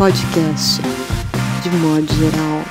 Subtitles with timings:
[0.00, 0.80] podcast,
[1.62, 2.64] de modo geral.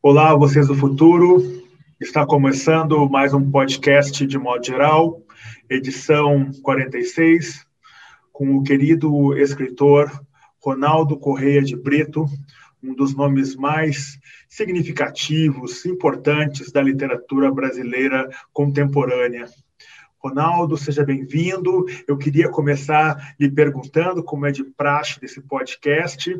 [0.00, 1.42] Olá, vocês do futuro.
[2.00, 5.20] Está começando mais um podcast de modo geral,
[5.68, 7.66] edição 46,
[8.32, 10.12] com o querido escritor
[10.64, 12.24] Ronaldo Correia de Brito,
[12.80, 14.16] um dos nomes mais
[14.48, 19.48] significativos, importantes da literatura brasileira contemporânea.
[20.22, 21.84] Ronaldo, seja bem-vindo.
[22.06, 26.32] Eu queria começar lhe perguntando, como é de praxe desse podcast,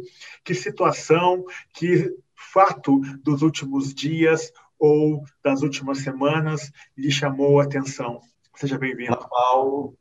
[0.45, 8.21] que situação, que fato dos últimos dias ou das últimas semanas lhe chamou a atenção?
[8.55, 9.19] Seja bem-vindo.
[9.29, 9.97] Paulo,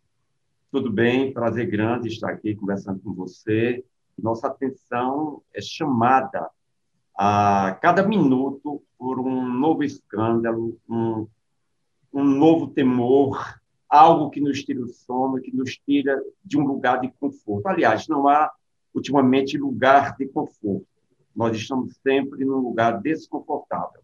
[0.71, 1.33] tudo bem?
[1.33, 3.83] Prazer grande estar aqui conversando com você.
[4.15, 6.51] Nossa atenção é chamada
[7.17, 11.27] a cada minuto por um novo escândalo, um,
[12.13, 13.59] um novo temor,
[13.91, 17.67] algo que nos tira o sono, que nos tira de um lugar de conforto.
[17.67, 18.49] Aliás, não há,
[18.95, 20.87] ultimamente, lugar de conforto.
[21.35, 24.01] Nós estamos sempre num lugar desconfortável.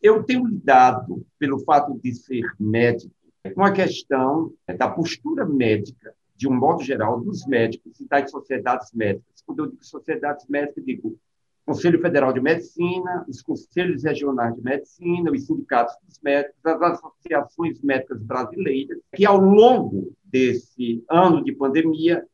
[0.00, 3.14] Eu tenho lidado, pelo fato de ser médico,
[3.54, 8.90] com a questão da postura médica, de um modo geral, dos médicos e das sociedades
[8.92, 9.42] médicas.
[9.44, 11.18] Quando eu digo sociedades médicas, digo
[11.64, 17.80] Conselho Federal de Medicina, os conselhos regionais de medicina, os sindicatos dos médicos, as associações
[17.82, 22.26] médicas brasileiras, que ao longo desse ano de pandemia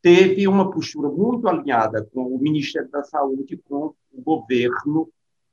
[0.00, 5.10] teve uma postura muito alinhada com o Ministério da Saúde, com o governo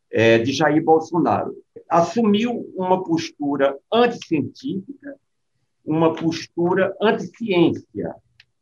[0.10, 1.54] é, de Jair Bolsonaro.
[1.90, 5.16] Assumiu uma postura anticientífica,
[5.86, 8.16] uma postura anti-ciência,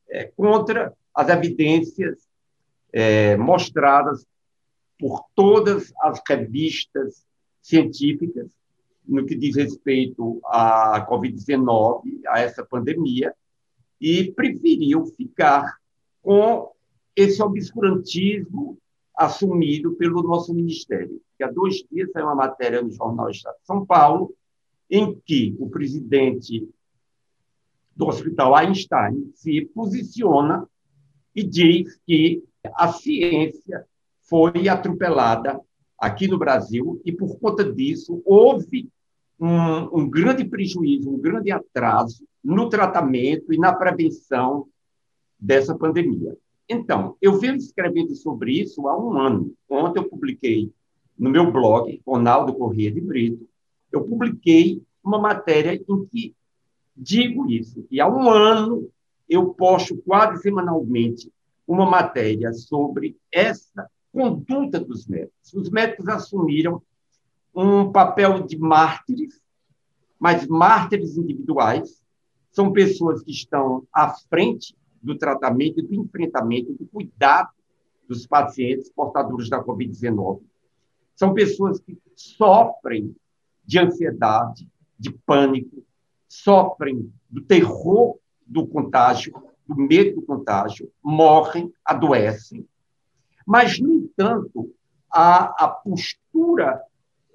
[0.09, 2.17] é, contra as evidências
[2.91, 4.25] é, mostradas
[4.99, 7.25] por todas as revistas
[7.61, 8.51] científicas
[9.07, 13.33] no que diz respeito à Covid-19, a essa pandemia,
[14.01, 15.77] e preferiu ficar
[16.21, 16.71] com
[17.15, 18.77] esse obscurantismo
[19.15, 21.21] assumido pelo nosso ministério.
[21.37, 24.33] Que há dois dias saiu uma matéria no Jornal Estado de São Paulo,
[24.89, 26.67] em que o presidente
[27.95, 30.67] do Hospital Einstein se posiciona
[31.33, 32.43] e diz que
[32.73, 33.85] a ciência
[34.27, 35.59] foi atropelada
[35.97, 38.89] aqui no Brasil e, por conta disso, houve
[39.39, 44.67] um, um, grande prejuízo, um grande atraso no tratamento e na prevenção
[45.39, 46.35] dessa pandemia.
[46.67, 49.53] Então, eu venho escrevendo sobre isso há um ano.
[49.69, 50.71] Ontem eu publiquei
[51.17, 53.47] no meu blog, Ronaldo Corrêa de Brito,
[53.91, 56.35] eu publiquei uma matéria em que
[56.95, 58.89] digo isso, e há um ano
[59.29, 61.31] eu posto quase semanalmente
[61.67, 65.53] uma matéria sobre essa conduta dos médicos.
[65.53, 66.81] Os médicos assumiram
[67.53, 69.41] um papel de mártires,
[70.17, 72.01] mas mártires individuais,
[72.49, 74.73] são pessoas que estão à frente
[75.03, 77.49] do tratamento, do enfrentamento, do cuidado
[78.07, 80.41] dos pacientes portadores da Covid-19.
[81.13, 83.13] São pessoas que sofrem
[83.65, 85.83] de ansiedade, de pânico,
[86.29, 88.17] sofrem do terror
[88.47, 89.33] do contágio,
[89.67, 92.65] do medo do contágio, morrem, adoecem,
[93.45, 94.73] mas, no entanto,
[95.11, 96.81] a, a postura,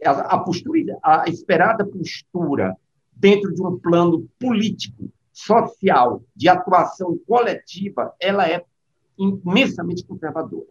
[0.04, 2.76] a, a postura, a esperada postura
[3.12, 8.65] dentro de um plano político, social, de atuação coletiva, ela é
[9.19, 10.69] imensamente conservadora.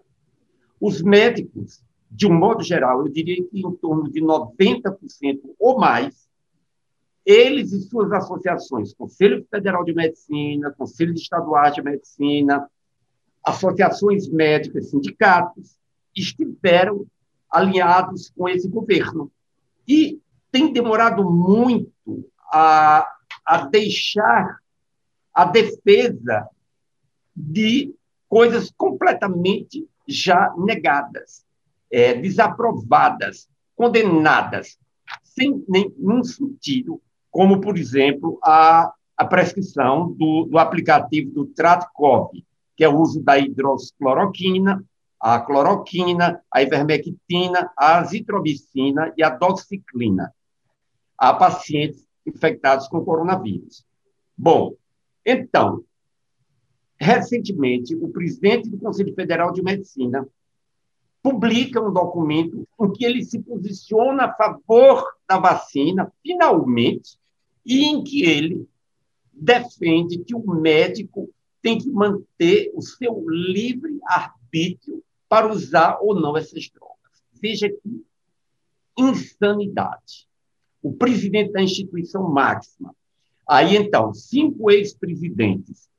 [0.79, 6.27] Os médicos, de um modo geral, eu diria que em torno de 90% ou mais,
[7.25, 12.67] eles e suas associações, Conselho Federal de Medicina, Conselho Estaduais de Medicina,
[13.43, 15.77] associações médicas, sindicatos,
[16.15, 17.05] estiveram
[17.49, 19.31] alinhados com esse governo.
[19.87, 20.19] E
[20.51, 21.91] tem demorado muito
[22.51, 23.07] a,
[23.45, 24.59] a deixar
[25.33, 26.47] a defesa
[27.35, 27.93] de
[28.27, 31.45] coisas completamente já negadas,
[31.91, 34.77] é, desaprovadas, condenadas,
[35.23, 37.01] sem nenhum sentido,
[37.31, 42.31] como, por exemplo, a, a prescrição do, do aplicativo do Tratcov,
[42.79, 44.81] que é o uso da hidroxicloroquina,
[45.19, 50.33] a cloroquina, a ivermectina, a azitromicina e a doxiciclina
[51.17, 53.85] a pacientes infectados com coronavírus.
[54.37, 54.75] Bom,
[55.25, 55.83] então,
[56.97, 60.25] recentemente, o presidente do Conselho Federal de Medicina
[61.21, 67.19] publica um documento em que ele se posiciona a favor da vacina, finalmente,
[67.65, 68.65] e em que ele
[69.33, 71.29] defende que o médico
[71.61, 77.23] tem que manter o seu livre arbítrio para usar ou não essas drogas.
[77.33, 78.03] Veja que
[78.97, 80.27] insanidade.
[80.81, 82.95] O presidente da instituição máxima,
[83.49, 85.89] Aí, então, cinco ex-presidentes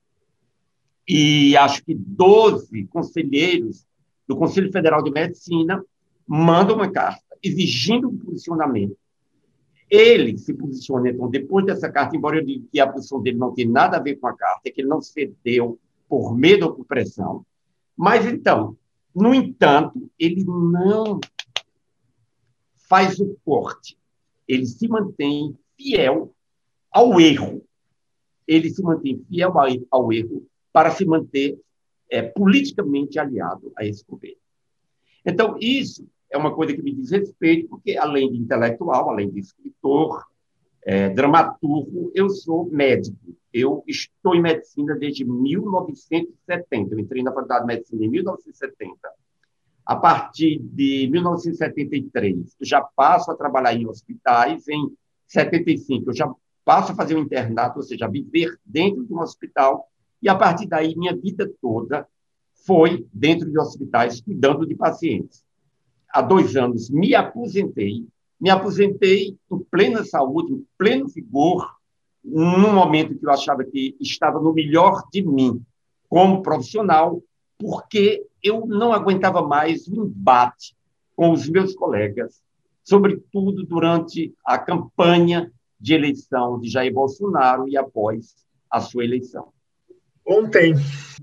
[1.08, 3.84] e acho que 12 conselheiros
[4.28, 5.84] do Conselho Federal de Medicina
[6.24, 8.96] mandam uma carta exigindo um posicionamento.
[9.90, 13.52] Ele se posiciona, então, depois dessa carta, embora eu diga que a posição dele não
[13.52, 15.78] tem nada a ver com a carta, é que ele não cedeu
[16.08, 17.44] por medo ou por pressão.
[17.96, 18.76] Mas, então,
[19.14, 21.18] no entanto, ele não
[22.88, 23.98] faz o corte.
[24.46, 26.32] Ele se mantém fiel
[26.90, 27.64] ao erro.
[28.46, 29.52] Ele se mantém fiel
[29.90, 31.58] ao erro para se manter
[32.08, 34.36] é, politicamente aliado a esse governo.
[35.24, 39.40] Então, isso é uma coisa que me diz respeito, porque além de intelectual, além de
[39.40, 40.24] escritor,
[40.82, 43.16] é, dramaturgo, eu sou médico.
[43.52, 46.94] Eu estou em medicina desde 1970.
[46.94, 48.96] Eu entrei na Faculdade de Medicina em 1970.
[49.84, 54.68] A partir de 1973, eu já passo a trabalhar em hospitais.
[54.68, 54.90] Em
[55.26, 56.32] 75, eu já
[56.64, 59.90] passo a fazer um internato, ou seja, viver dentro de um hospital
[60.22, 62.06] e, a partir daí, minha vida toda
[62.66, 65.42] foi dentro de hospitais, cuidando de pacientes.
[66.12, 68.06] Há dois anos, me aposentei.
[68.40, 71.76] Me aposentei em plena saúde, em pleno vigor,
[72.24, 75.62] num momento que eu achava que estava no melhor de mim
[76.08, 77.22] como profissional,
[77.58, 80.74] porque eu não aguentava mais o embate
[81.14, 82.42] com os meus colegas,
[82.82, 88.34] sobretudo durante a campanha de eleição de Jair Bolsonaro e após
[88.70, 89.52] a sua eleição.
[90.32, 90.76] Ontem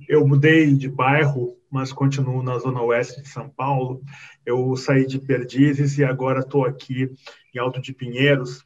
[0.10, 4.02] eu mudei de bairro, mas continuo na zona oeste de São Paulo.
[4.46, 7.10] Eu saí de Perdizes e agora estou aqui
[7.56, 8.66] em Alto de Pinheiros.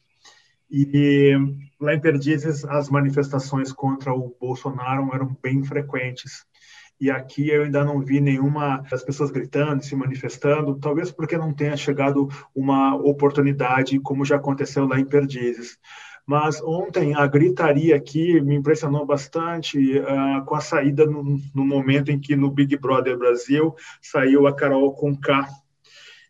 [0.68, 1.30] E
[1.80, 6.44] lá em Perdizes as manifestações contra o Bolsonaro eram bem frequentes.
[7.00, 11.54] E aqui eu ainda não vi nenhuma das pessoas gritando, se manifestando, talvez porque não
[11.54, 15.78] tenha chegado uma oportunidade como já aconteceu lá em Perdizes.
[16.26, 22.10] Mas ontem a gritaria aqui me impressionou bastante uh, com a saída no, no, momento
[22.10, 25.48] em que no Big Brother Brasil saiu a Carol com K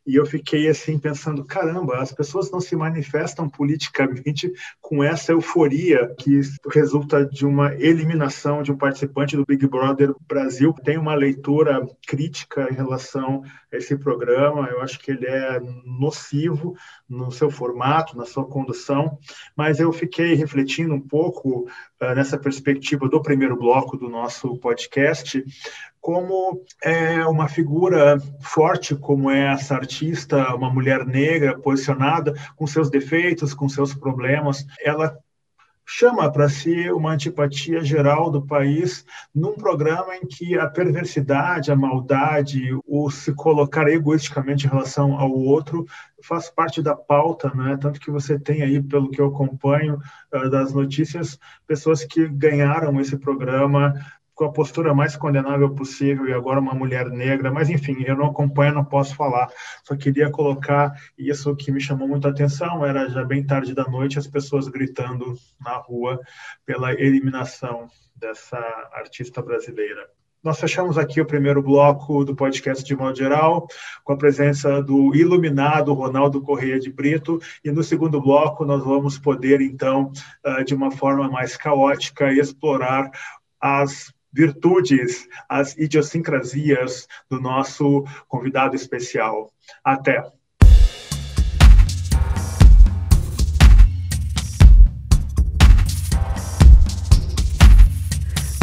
[0.06, 6.12] e eu fiquei assim pensando, caramba, as pessoas não se manifestam politicamente com essa euforia
[6.18, 6.40] que
[6.72, 10.74] resulta de uma eliminação de um participante do Big Brother Brasil.
[10.84, 16.76] Tem uma leitura crítica em relação a esse programa, eu acho que ele é nocivo
[17.08, 19.18] no seu formato, na sua condução,
[19.56, 21.68] mas eu fiquei refletindo um pouco
[22.00, 25.44] uh, nessa perspectiva do primeiro bloco do nosso podcast,
[26.02, 32.90] como é uma figura forte como é essa artista, uma mulher negra posicionada com seus
[32.90, 35.16] defeitos, com seus problemas, ela
[35.86, 41.76] chama para si uma antipatia geral do país num programa em que a perversidade, a
[41.76, 45.86] maldade, o se colocar egoisticamente em relação ao outro
[46.24, 47.76] faz parte da pauta, né?
[47.80, 50.00] Tanto que você tem aí, pelo que eu acompanho
[50.32, 53.94] uh, das notícias, pessoas que ganharam esse programa
[54.34, 58.26] com a postura mais condenável possível e agora uma mulher negra, mas enfim, eu não
[58.26, 59.50] acompanho, não posso falar.
[59.84, 64.18] Só queria colocar isso que me chamou muita atenção, era já bem tarde da noite
[64.18, 66.20] as pessoas gritando na rua
[66.64, 68.58] pela eliminação dessa
[68.92, 70.08] artista brasileira.
[70.42, 73.68] Nós fechamos aqui o primeiro bloco do podcast de modo geral,
[74.02, 79.16] com a presença do iluminado Ronaldo Correia de Brito, e no segundo bloco nós vamos
[79.16, 80.10] poder, então,
[80.44, 83.08] ah, de uma forma mais caótica, explorar
[83.60, 89.52] as virtudes, as idiosincrasias do nosso convidado especial.
[89.84, 90.24] Até!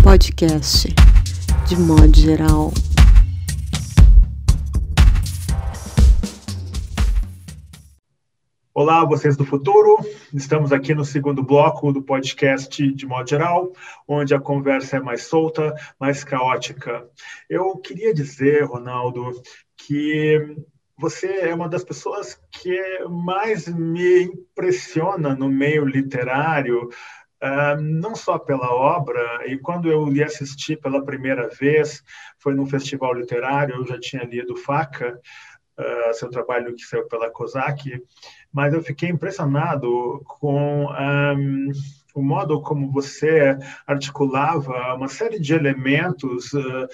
[0.03, 0.87] Podcast
[1.67, 2.73] de modo geral.
[8.81, 9.97] Olá, vocês do futuro.
[10.33, 13.73] Estamos aqui no segundo bloco do podcast de modo geral,
[14.07, 17.05] onde a conversa é mais solta, mais caótica.
[17.49, 19.33] Eu queria dizer, Ronaldo,
[19.75, 20.55] que
[20.97, 26.87] você é uma das pessoas que mais me impressiona no meio literário,
[27.41, 32.03] Uh, não só pela obra, e quando eu lhe assisti pela primeira vez,
[32.37, 35.17] foi num festival literário, eu já tinha lido Faca,
[35.79, 38.03] uh, seu trabalho que saiu pela COSAC,
[38.51, 41.71] mas eu fiquei impressionado com um,
[42.13, 43.57] o modo como você
[43.87, 46.87] articulava uma série de elementos uh,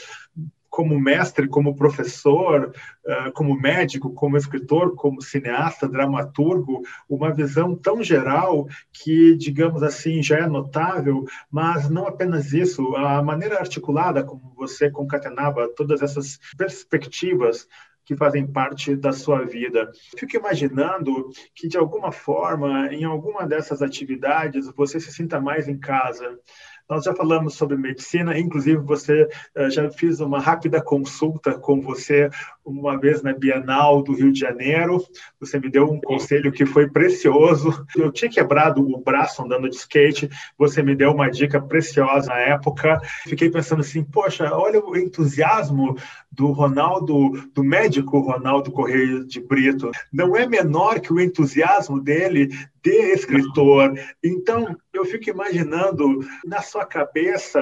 [0.75, 2.74] como mestre, como professor,
[3.06, 10.22] uh, como médico, como escritor, como cineasta, dramaturgo, uma visão tão geral que, digamos assim,
[10.22, 16.38] já é notável, mas não apenas isso, a maneira articulada como você concatenava todas essas
[16.58, 17.65] perspectivas
[18.06, 19.92] que fazem parte da sua vida.
[20.18, 25.78] Fico imaginando que, de alguma forma, em alguma dessas atividades, você se sinta mais em
[25.78, 26.40] casa.
[26.88, 32.30] Nós já falamos sobre medicina, inclusive você uh, já fiz uma rápida consulta com você
[32.66, 34.98] uma vez na Bienal do Rio de Janeiro.
[35.40, 37.86] Você me deu um conselho que foi precioso.
[37.96, 42.40] Eu tinha quebrado o braço andando de skate, você me deu uma dica preciosa na
[42.40, 43.00] época.
[43.28, 45.96] Fiquei pensando assim, poxa, olha o entusiasmo
[46.32, 49.92] do Ronaldo, do médico Ronaldo Correia de Brito.
[50.12, 52.48] Não é menor que o entusiasmo dele
[52.84, 53.94] de escritor.
[54.24, 57.62] Então, eu fico imaginando na sua cabeça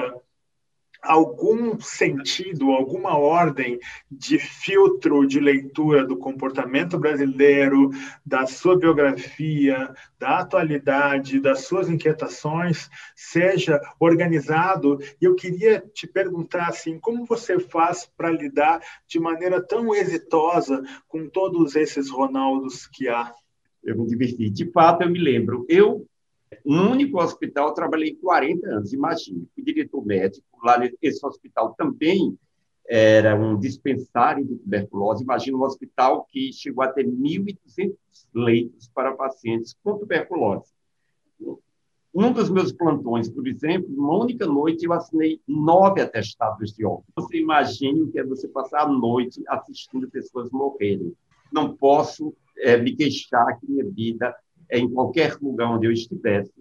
[1.04, 3.78] algum sentido, alguma ordem
[4.10, 7.90] de filtro de leitura do comportamento brasileiro,
[8.24, 14.98] da sua biografia, da atualidade, das suas inquietações, seja organizado.
[15.20, 20.82] E eu queria te perguntar assim, como você faz para lidar de maneira tão exitosa
[21.06, 23.32] com todos esses Ronaldos que há?
[23.82, 24.48] Eu me diverti.
[24.48, 25.66] De fato, eu me lembro.
[25.68, 26.06] Eu
[26.64, 32.36] no único hospital, eu trabalhei 40 anos, imagine, fui diretor médico, lá nesse hospital também
[32.86, 37.94] era um dispensário de tuberculose, imagina um hospital que chegou a ter 1.200
[38.34, 40.72] leitos para pacientes com tuberculose.
[42.14, 47.10] Um dos meus plantões, por exemplo, uma única noite eu assinei nove atestados de óbito.
[47.16, 51.12] Você imagine o que é você passar a noite assistindo pessoas morrerem.
[51.52, 54.32] Não posso é, me queixar que minha vida
[54.78, 56.52] em qualquer lugar onde eu estivesse,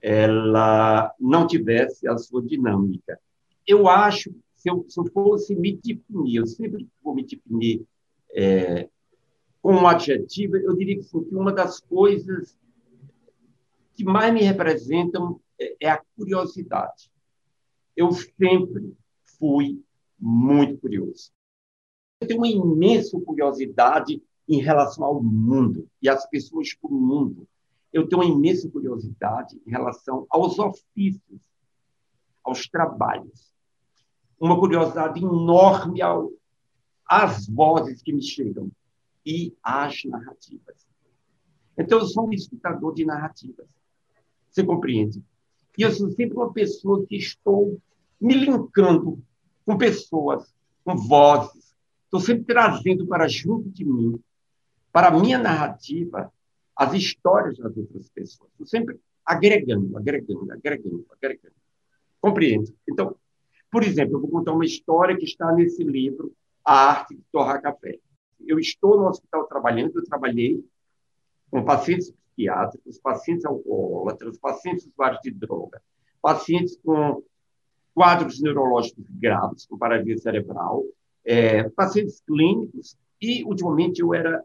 [0.00, 3.18] ela não tivesse a sua dinâmica.
[3.66, 7.84] Eu acho, se eu, se eu fosse me definir, eu sempre vou me definir
[8.34, 8.88] é,
[9.60, 12.58] com um adjetivo, eu diria que, sim, que uma das coisas
[13.94, 17.10] que mais me representam é, é a curiosidade.
[17.96, 18.94] Eu sempre
[19.38, 19.80] fui
[20.18, 21.30] muito curioso.
[22.20, 27.46] Eu tenho uma imensa curiosidade em relação ao mundo e às pessoas do mundo
[27.92, 31.40] eu tenho uma imensa curiosidade em relação aos ofícios,
[32.42, 33.52] aos trabalhos.
[34.40, 36.32] Uma curiosidade enorme ao,
[37.06, 38.70] às vozes que me chegam
[39.24, 40.86] e às narrativas.
[41.76, 43.66] Então, eu sou um escutador de narrativas.
[44.50, 45.22] Você compreende?
[45.76, 47.80] E eu sou sempre uma pessoa que estou
[48.20, 49.22] me linkando
[49.64, 51.74] com pessoas, com vozes.
[52.04, 54.20] Estou sempre trazendo para junto de mim,
[54.92, 56.30] para a minha narrativa,
[56.82, 58.50] as histórias das outras pessoas.
[58.64, 61.54] Sempre agregando, agregando, agregando, agregando.
[62.20, 62.74] Compreende?
[62.88, 63.16] Então,
[63.70, 66.32] por exemplo, eu vou contar uma história que está nesse livro,
[66.64, 67.98] A Arte de Torrar Café.
[68.40, 70.64] Eu estou no hospital trabalhando, eu trabalhei
[71.50, 75.80] com pacientes psiquiátricos, pacientes alcoólatras, pacientes usuários de droga,
[76.20, 77.22] pacientes com
[77.94, 80.84] quadros neurológicos graves, com paralisia cerebral,
[81.24, 84.42] é, pacientes clínicos, e, ultimamente, eu era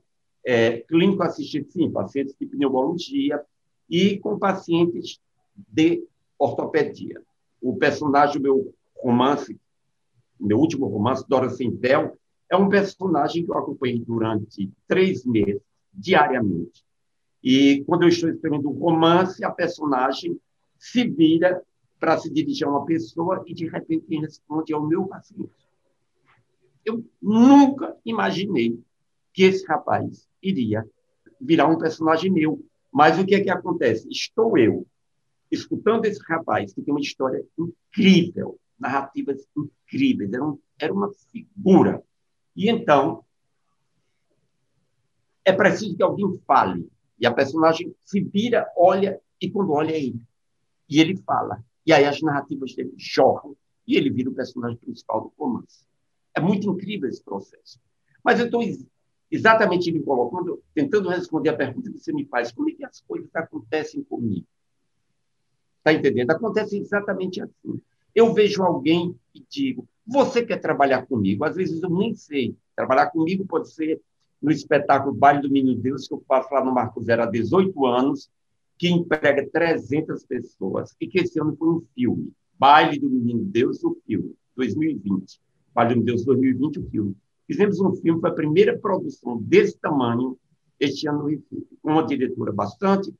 [0.48, 3.44] é, clínico assistido, sim, pacientes de pneumologia
[3.90, 5.20] e com pacientes
[5.54, 6.08] de
[6.40, 7.22] ortopedia.
[7.62, 9.60] O personagem do meu romance,
[10.40, 12.18] meu último romance, Dora Centel,
[12.50, 15.62] é um personagem que eu acompanhei durante três meses,
[15.94, 16.82] diariamente.
[17.44, 20.40] E quando eu estou escrevendo um romance, a personagem
[20.80, 21.62] se vira
[22.00, 25.52] para se dirigir a uma pessoa e, de repente, responde ao meu paciente.
[26.86, 28.80] Eu nunca imaginei
[29.38, 30.84] que esse rapaz iria
[31.40, 32.66] virar um personagem meu.
[32.92, 34.10] Mas o que é que acontece?
[34.10, 34.88] Estou eu
[35.52, 42.04] escutando esse rapaz que tem uma história incrível, narrativas incríveis, era, um, era uma figura.
[42.56, 43.24] E então
[45.46, 46.90] é preciso que alguém fale.
[47.20, 50.22] E a personagem se vira, olha, e quando olha é ele.
[50.90, 51.64] E ele fala.
[51.86, 53.56] E aí as narrativas dele jorram.
[53.86, 55.86] E ele vira o personagem principal do romance.
[56.34, 57.80] É muito incrível esse processo.
[58.24, 58.64] Mas eu estou
[59.32, 63.02] exatamente me colocando, tentando responder a pergunta que você me faz: como é que as
[63.02, 64.46] coisas acontecem comigo?
[65.80, 66.32] Está entendendo?
[66.32, 67.82] Acontece exatamente assim.
[68.14, 71.44] Eu vejo alguém e digo: você quer trabalhar comigo?
[71.44, 72.56] Às vezes eu nem sei.
[72.76, 74.02] Trabalhar comigo pode ser
[74.42, 77.86] no espetáculo Baile do Menino Deus, que eu faço lá no Marco Zero há 18
[77.86, 78.30] anos,
[78.78, 82.32] que emprega 300 pessoas, e que esse ano foi um filme.
[82.58, 85.40] Baile do Menino Deus, o filme, 2020.
[85.74, 87.16] Baile do Menino Deus 2020, o filme.
[87.48, 90.38] Fizemos um filme, foi a primeira produção desse tamanho
[90.80, 91.42] este ano no
[91.82, 93.12] com uma diretora bastante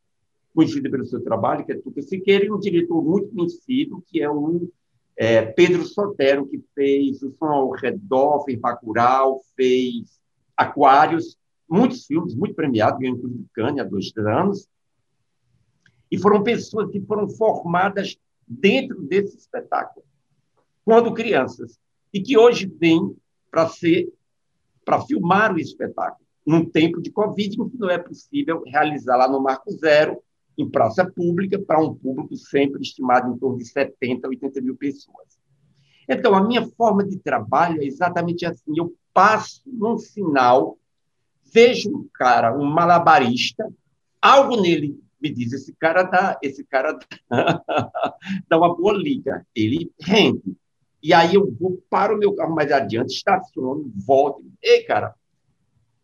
[0.54, 4.30] conhecida pelo seu trabalho, que é Tuca Siqueira, e um diretor muito conhecido, que é
[4.30, 4.70] o
[5.16, 10.20] é, Pedro Sotero, que fez O Som ao Redor, fez Bacurau, fez
[10.56, 11.38] Aquários,
[11.70, 13.46] muitos filmes, muito premiados, ganhou inclusive
[13.80, 14.68] há dois anos,
[16.10, 18.18] e foram pessoas que foram formadas
[18.48, 20.06] dentro desse espetáculo,
[20.84, 21.78] quando crianças,
[22.14, 23.16] e que hoje vêm
[23.52, 24.12] para ser
[24.88, 29.44] para filmar o espetáculo, num tempo de Covid, que não é possível realizar lá no
[29.44, 30.18] Marco Zero,
[30.58, 35.38] em praça pública, para um público sempre estimado em torno de 70, 80 mil pessoas.
[36.08, 40.78] Então, a minha forma de trabalho é exatamente assim: eu passo um sinal,
[41.54, 43.70] vejo um cara, um malabarista,
[44.22, 46.94] algo nele me diz: esse cara dá, esse cara
[47.30, 47.62] dá,
[48.48, 50.56] dá uma boa liga, ele rende.
[51.02, 54.44] E aí eu vou para o meu carro mais adiante, estaciono, volto.
[54.62, 55.14] Ei, cara,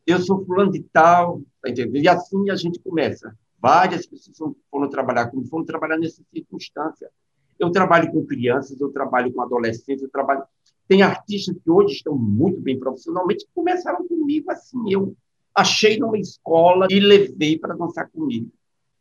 [0.06, 1.98] eu sou fulano de tal, tá entendendo?
[1.98, 3.36] E assim a gente começa.
[3.60, 7.10] Várias pessoas foram trabalhar comigo, foram trabalhar nessa circunstância.
[7.58, 10.44] Eu trabalho com crianças, eu trabalho com adolescentes, eu trabalho.
[10.88, 14.92] Tem artistas que hoje estão muito bem profissionalmente, que começaram comigo assim.
[14.92, 15.16] Eu
[15.56, 18.52] achei numa escola e levei para dançar comigo.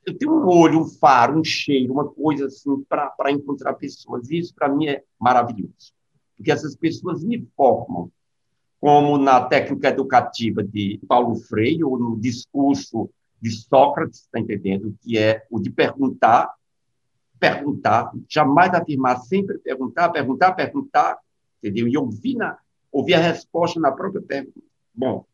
[0.05, 4.29] Eu tenho um olho, um faro, um cheiro, uma coisa assim para encontrar pessoas.
[4.31, 5.93] E isso, para mim, é maravilhoso.
[6.37, 8.11] Porque essas pessoas me formam,
[8.81, 13.09] como na técnica educativa de Paulo Freire, ou no discurso
[13.41, 14.97] de Sócrates, está entendendo?
[15.01, 16.53] Que é o de perguntar,
[17.39, 21.19] perguntar, jamais afirmar, sempre perguntar, perguntar, perguntar,
[21.59, 21.87] entendeu?
[21.87, 22.59] E ouvir, na,
[22.91, 24.63] ouvir a resposta na própria pergunta.
[24.95, 25.25] Bom,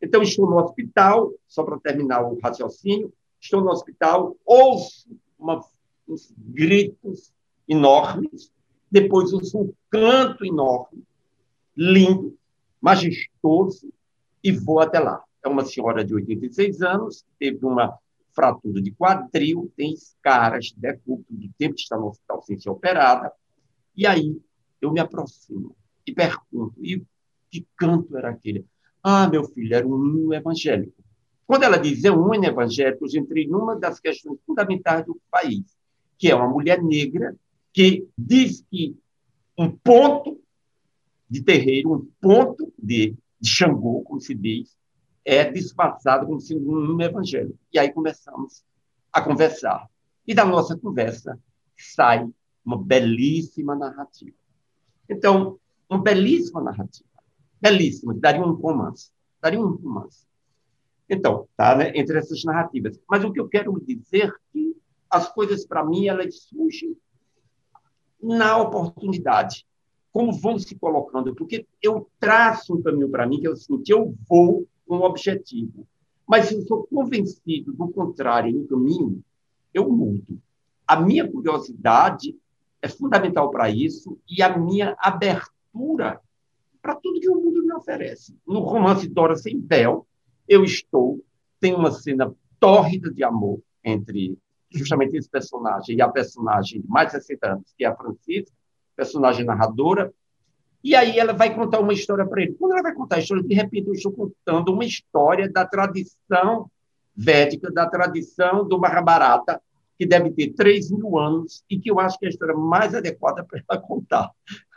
[0.00, 3.12] então estou no hospital, só para terminar o raciocínio,
[3.42, 5.08] estou no hospital, ouço
[5.38, 5.60] uma,
[6.08, 7.32] uns gritos
[7.68, 8.52] enormes,
[8.90, 11.02] depois ouço um canto enorme,
[11.76, 12.36] lindo,
[12.80, 13.92] majestoso,
[14.42, 17.98] e vou até lá é uma senhora de 86 anos, teve uma
[18.32, 23.32] fratura de quadril, tem escaras, decúbito do tempo que está no hospital sem ser operada.
[23.94, 24.40] E aí
[24.80, 27.04] eu me aproximo e pergunto: e
[27.50, 28.64] que canto era aquele?
[29.02, 31.02] Ah, meu filho, era um hino evangélico.
[31.46, 35.76] Quando ela diz é um hino evangélico, eu entrei numa das questões fundamentais do país,
[36.18, 37.36] que é uma mulher negra
[37.72, 38.96] que diz que
[39.58, 40.40] um ponto
[41.28, 44.76] de terreiro, um ponto de, de Xangô, como se diz,
[45.24, 47.58] é disfarçado como sendo um evangelho.
[47.72, 48.64] E aí começamos
[49.12, 49.88] a conversar.
[50.26, 51.38] E da nossa conversa
[51.76, 52.28] sai
[52.64, 54.36] uma belíssima narrativa.
[55.08, 57.08] Então, uma belíssima narrativa.
[57.60, 59.10] Belíssima, daria um romance.
[59.40, 60.26] Daria um romance.
[61.12, 62.98] Então, tá, né, entre essas narrativas.
[63.06, 64.74] Mas o que eu quero dizer é que
[65.10, 66.96] as coisas, para mim, elas surgem
[68.20, 69.66] na oportunidade.
[70.10, 71.34] Como vão se colocando?
[71.34, 73.56] Porque eu traço um caminho para mim que é o
[73.88, 75.86] eu vou um objetivo.
[76.26, 79.22] Mas se eu sou convencido do contrário no caminho,
[79.74, 80.40] eu mudo.
[80.86, 82.34] A minha curiosidade
[82.80, 86.20] é fundamental para isso e a minha abertura
[86.80, 88.34] para tudo que o mundo me oferece.
[88.46, 90.06] No romance Dora Sem Véu,
[90.52, 91.24] eu estou,
[91.58, 94.36] tem uma cena tórrida de amor entre
[94.70, 98.54] justamente esse personagem e a personagem de mais de 60 anos, que é a Francisca,
[98.94, 100.12] personagem narradora,
[100.84, 102.54] e aí ela vai contar uma história para ele.
[102.54, 106.70] Quando ela vai contar a história, de repente eu estou contando uma história da tradição
[107.16, 109.60] védica, da tradição do Mahabharata,
[109.98, 112.94] que deve ter 3 mil anos e que eu acho que é a história mais
[112.94, 114.30] adequada para ela contar.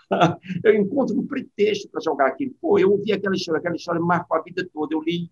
[0.64, 2.54] eu encontro um pretexto para jogar aquilo.
[2.62, 4.94] Pô, eu ouvi aquela história, aquela história marcou a vida toda.
[4.94, 5.30] Eu li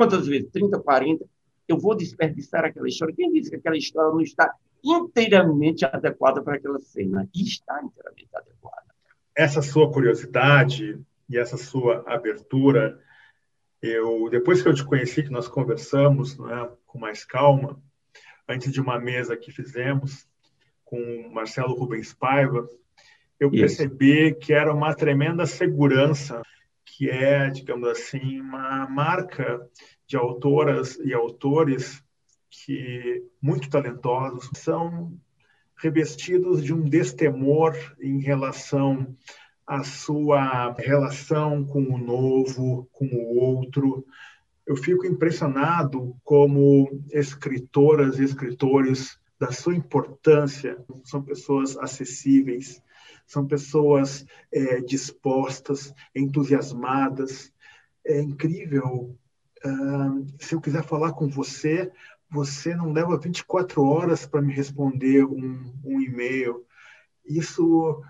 [0.00, 0.50] quantas vezes?
[0.50, 1.24] 30, 40.
[1.68, 3.14] Eu vou desperdiçar aquela história.
[3.14, 4.52] Quem disse que aquela história não está
[4.84, 7.28] inteiramente adequada para aquela cena?
[7.34, 8.90] E está inteiramente adequada
[9.40, 13.00] essa sua curiosidade e essa sua abertura,
[13.80, 17.80] eu depois que eu te conheci, que nós conversamos né, com mais calma,
[18.46, 20.28] antes de uma mesa que fizemos
[20.84, 22.68] com o Marcelo Rubens Paiva,
[23.38, 23.60] eu Isso.
[23.60, 26.42] percebi que era uma tremenda segurança,
[27.00, 29.66] que é, digamos assim, uma marca
[30.06, 32.04] de autoras e autores
[32.50, 35.18] que muito talentosos são
[35.78, 39.16] revestidos de um destemor em relação
[39.66, 44.04] à sua relação com o novo, com o outro.
[44.66, 52.82] Eu fico impressionado como escritoras e escritores da sua importância são pessoas acessíveis,
[53.30, 57.52] são pessoas é, dispostas, entusiasmadas.
[58.04, 59.16] É incrível.
[59.64, 61.92] Uh, se eu quiser falar com você,
[62.28, 66.66] você não leva 24 horas para me responder um, um e-mail.
[67.24, 68.02] Isso,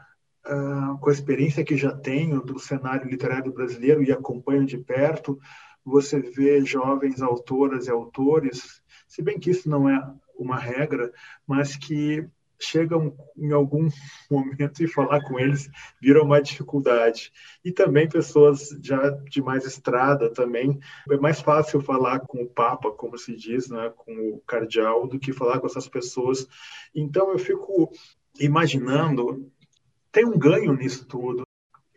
[0.46, 5.38] uh, com a experiência que já tenho do cenário literário brasileiro e acompanho de perto,
[5.84, 10.02] você vê jovens autoras e autores, se bem que isso não é
[10.34, 11.12] uma regra,
[11.46, 12.26] mas que
[12.60, 13.88] chegam em algum
[14.30, 15.68] momento e falar com eles
[16.00, 17.32] vira uma dificuldade.
[17.64, 20.78] E também pessoas já de mais estrada também.
[21.10, 25.18] É mais fácil falar com o Papa, como se diz, né, com o cardeal, do
[25.18, 26.46] que falar com essas pessoas.
[26.94, 27.90] Então eu fico
[28.38, 29.50] imaginando,
[30.12, 31.42] tem um ganho nisso tudo.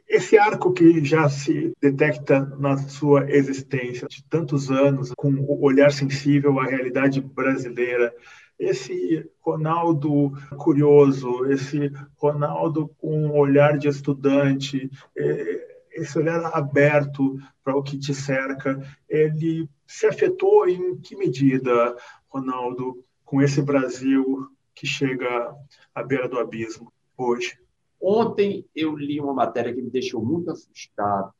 [0.07, 5.91] esse arco que já se detecta na sua existência de tantos anos, com o olhar
[5.91, 8.13] sensível à realidade brasileira,
[8.57, 17.75] esse Ronaldo curioso, esse Ronaldo com um olhar de estudante, é, esse olhar aberto para
[17.75, 21.95] o que te cerca, ele se afetou em que medida,
[22.29, 25.55] Ronaldo, com esse Brasil que chega
[25.93, 27.57] à beira do abismo hoje?
[28.01, 31.33] Ontem eu li uma matéria que me deixou muito assustado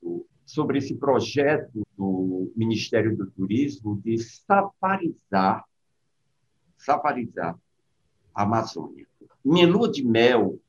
[0.46, 5.66] sobre esse projeto do Ministério do Turismo de safarizar,
[6.84, 7.58] safarizar
[8.34, 9.08] a Amazônia.
[9.44, 10.60] Minha lua de mel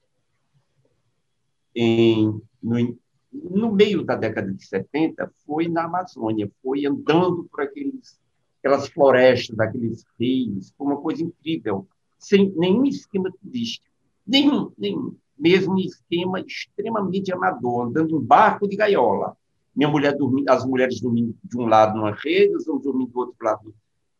[1.74, 2.98] em, no,
[3.32, 8.18] no meio da década de 70 foi na Amazônia, foi andando por aqueles,
[8.58, 11.86] aquelas florestas, aqueles rios, foi uma coisa incrível,
[12.18, 13.86] sem nenhum esquema turístico,
[14.26, 19.36] nenhum, nenhum, mesmo esquema extremamente amador, andando em barco de gaiola.
[19.74, 23.18] Minha mulher dormindo, as mulheres dormindo de um lado numa rede, os homens dormindo do
[23.18, 23.74] outro lado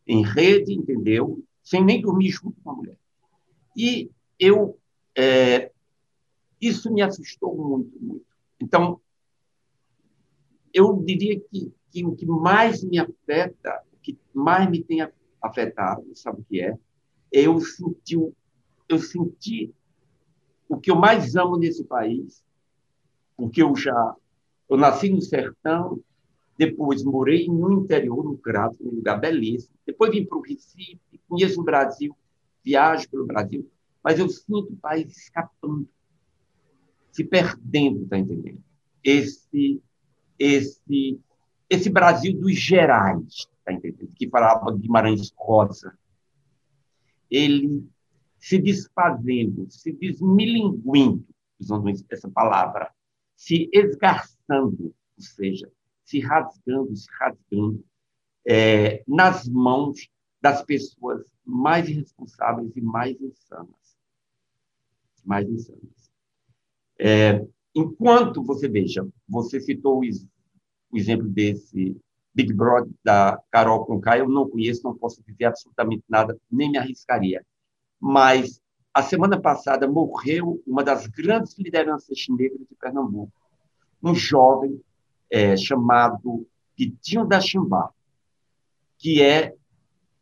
[0.05, 1.41] em rede, entendeu?
[1.65, 2.97] Sem nem dormir junto com a mulher.
[3.75, 4.79] E eu,
[5.17, 5.71] é,
[6.61, 8.25] isso me assustou muito, muito.
[8.61, 9.01] Então,
[10.73, 14.99] eu diria que, que o que mais me afeta, o que mais me tem
[15.41, 16.77] afetado, sabe o que é?
[17.31, 18.15] Eu senti,
[18.87, 19.73] eu senti
[20.69, 22.45] o que eu mais amo nesse país,
[23.35, 24.15] porque eu já
[24.69, 25.99] eu nasci no sertão,
[26.57, 29.75] depois morei no interior, no Crato, um lugar belíssimo.
[29.85, 32.15] Depois vim para o Recife, conheço o Brasil,
[32.63, 33.69] viajo pelo Brasil,
[34.03, 35.87] mas eu sinto o país escapando,
[37.11, 38.63] se perdendo, tá entendendo?
[39.03, 39.81] Esse
[40.37, 41.19] esse,
[41.69, 44.11] esse Brasil dos Gerais, tá entendendo?
[44.15, 45.97] que falava Guimarães Rosa,
[47.29, 47.87] ele
[48.39, 51.25] se desfazendo, se desmilinguindo,
[51.59, 52.91] usando essa palavra,
[53.35, 55.71] se esgarçando, ou seja,
[56.05, 57.83] se rasgando, se rasgando
[58.47, 60.07] é, nas mãos
[60.41, 63.97] das pessoas mais irresponsáveis e mais insanas.
[65.23, 66.11] Mais insanas.
[66.99, 71.99] É, enquanto você veja, você citou o exemplo desse
[72.33, 76.77] Big Brother da Carol Conká, eu não conheço, não posso dizer absolutamente nada, nem me
[76.77, 77.43] arriscaria.
[77.99, 78.61] Mas
[78.93, 83.33] a semana passada morreu uma das grandes lideranças negras de Pernambuco,
[84.03, 84.79] um jovem
[85.29, 87.89] é, chamado Pitinho da Chimbá,
[88.97, 89.53] que é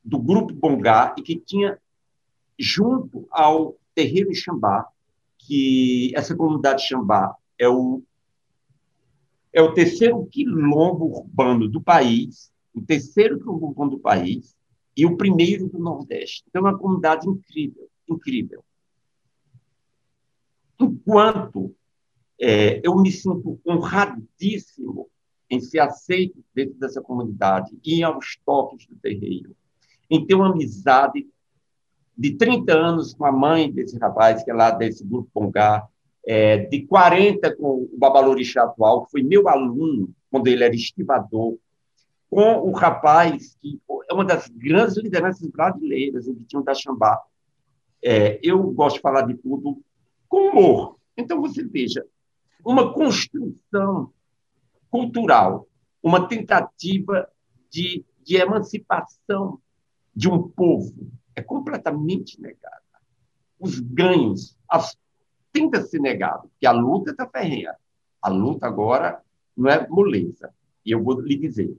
[0.03, 1.79] do grupo Bongá e que tinha
[2.59, 4.87] junto ao terreiro Xambá,
[5.37, 8.03] que essa comunidade Xambá é o,
[9.51, 14.55] é o terceiro quilombo urbano do país, o terceiro quilombo urbano do país
[14.95, 16.43] e o primeiro do Nordeste.
[16.47, 18.63] Então, é uma comunidade incrível, incrível.
[20.79, 21.75] Enquanto
[22.39, 25.09] é, eu me sinto honradíssimo
[25.49, 29.55] em ser aceito dentro dessa comunidade, e aos toques do terreiro,
[30.09, 31.27] em ter uma amizade
[32.17, 35.87] de 30 anos com a mãe desse rapaz, que é lá desse grupo Pongá,
[36.25, 41.57] é, de 40 com o Babalorixá atual, que foi meu aluno quando ele era estivador,
[42.29, 47.21] com o rapaz que é uma das grandes lideranças brasileiras, o Vitinho da Xambá.
[48.03, 49.81] É, eu gosto de falar de tudo
[50.27, 50.97] com humor.
[51.15, 52.05] Então, você veja,
[52.63, 54.11] uma construção
[54.89, 55.67] cultural,
[56.01, 57.27] uma tentativa
[57.69, 59.59] de, de emancipação
[60.15, 62.81] de um povo é completamente negada.
[63.59, 64.95] Os ganhos, as
[65.53, 67.75] tenta ser negado, porque a luta está ferrenha.
[68.21, 69.21] A luta agora
[69.55, 70.51] não é moleza.
[70.83, 71.77] E eu vou lhe dizer.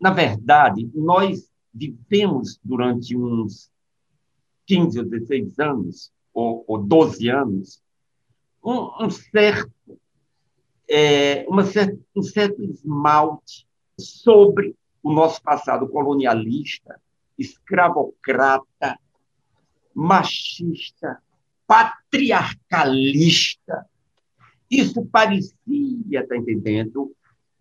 [0.00, 3.70] Na verdade, nós vivemos durante uns
[4.66, 7.82] 15 ou 16 anos, ou, ou 12 anos,
[8.62, 9.98] um, um certo,
[10.88, 13.66] é, uma certa, um certo esmalte
[13.98, 17.00] sobre o nosso passado colonialista,
[17.38, 18.98] escravocrata,
[19.94, 21.22] machista,
[21.66, 23.86] patriarcalista.
[24.70, 27.16] Isso parecia, está entendendo,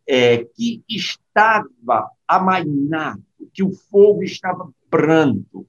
[0.08, 5.66] é, que estava amainado, que o fogo estava brando.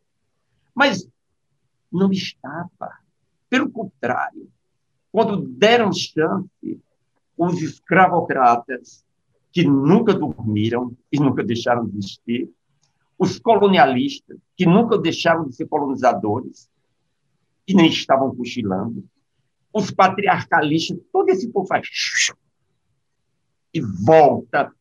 [0.75, 1.09] Mas
[1.91, 2.99] não estava.
[3.49, 4.51] Pelo contrário,
[5.13, 6.81] quando deram chance,
[7.37, 9.05] os escravocratas,
[9.53, 12.51] que nunca dormiram e nunca deixaram de existir,
[13.19, 16.71] os colonialistas, que nunca deixaram de ser colonizadores,
[17.67, 19.05] e nem estavam cochilando.
[19.73, 21.89] Os patriarcalistas, todo esse povo faz
[23.73, 24.73] e volta,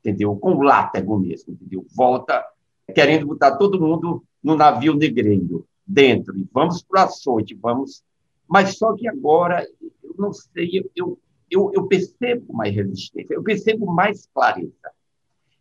[0.00, 0.36] entendeu?
[0.36, 1.86] Com o látego mesmo, entendeu?
[1.94, 2.44] Volta
[2.92, 8.02] querendo botar todo mundo no navio negreiro, dentro, e vamos para o açoite, vamos.
[8.48, 9.66] Mas só que agora,
[10.02, 11.18] eu não sei, eu,
[11.50, 14.90] eu, eu percebo mais resistência, eu percebo mais clareza.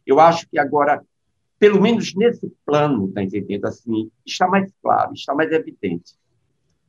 [0.05, 1.05] Eu acho que agora,
[1.59, 3.65] pelo menos nesse plano, está entendendo?
[3.65, 6.13] Assim, está mais claro, está mais evidente.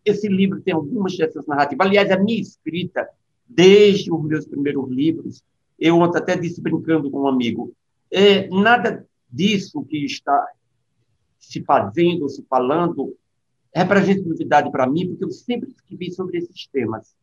[0.04, 1.86] Esse livro tem algumas dessas narrativas.
[1.86, 3.08] Aliás, a minha escrita,
[3.46, 5.42] desde os meus primeiros livros,
[5.78, 7.72] eu ontem até disse brincando com um amigo,
[8.10, 10.46] é, nada disso que está
[11.38, 13.16] se fazendo, se falando,
[13.74, 17.14] representa novidade para mim, porque eu sempre escrevi sobre esses temas,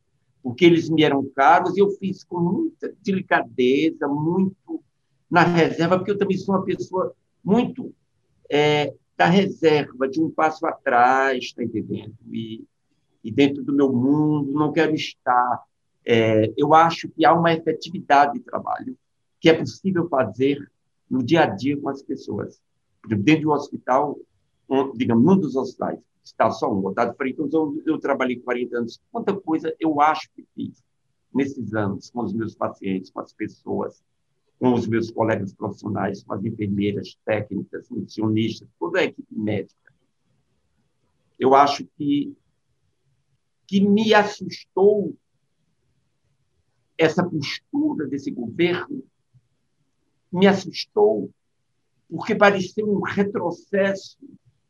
[0.41, 4.81] porque eles me eram caros e eu fiz com muita delicadeza, muito
[5.29, 7.93] na reserva, porque eu também sou uma pessoa muito
[8.49, 12.15] é, da reserva, de um passo atrás, está entendendo?
[12.31, 12.63] E,
[13.23, 15.63] e dentro do meu mundo, não quero estar.
[16.05, 18.97] É, eu acho que há uma efetividade de trabalho
[19.39, 20.59] que é possível fazer
[21.09, 22.59] no dia a dia com as pessoas.
[23.07, 24.17] Dentro do hospital,
[24.95, 25.99] digamos, um dos hospitais,
[26.31, 29.01] está só um, Otávio Freitas, eu, eu trabalhei 40 anos.
[29.11, 30.83] Quanta coisa eu acho que fiz
[31.33, 34.03] nesses anos com os meus pacientes, com as pessoas,
[34.59, 39.93] com os meus colegas profissionais, com as enfermeiras, técnicas, nutricionistas, toda a equipe médica.
[41.37, 42.35] Eu acho que,
[43.67, 45.15] que me assustou
[46.97, 49.03] essa postura desse governo,
[50.31, 51.31] me assustou
[52.09, 54.17] porque parecia um retrocesso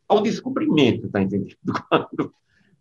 [0.09, 1.55] ao descobrimento, está entendendo?
[1.87, 2.33] Quando,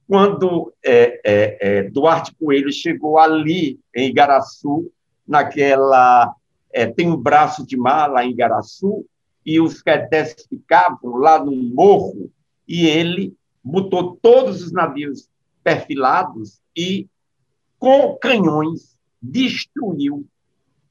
[0.09, 4.91] quando é, é, é, Duarte Coelho chegou ali em Igaraçu,
[5.27, 6.35] naquela
[6.73, 9.05] é, tem um braço de mar lá em Igaraçu,
[9.45, 12.31] e os cadets ficavam lá no morro,
[12.67, 15.29] e ele botou todos os navios
[15.63, 17.07] perfilados e,
[17.79, 20.27] com canhões, destruiu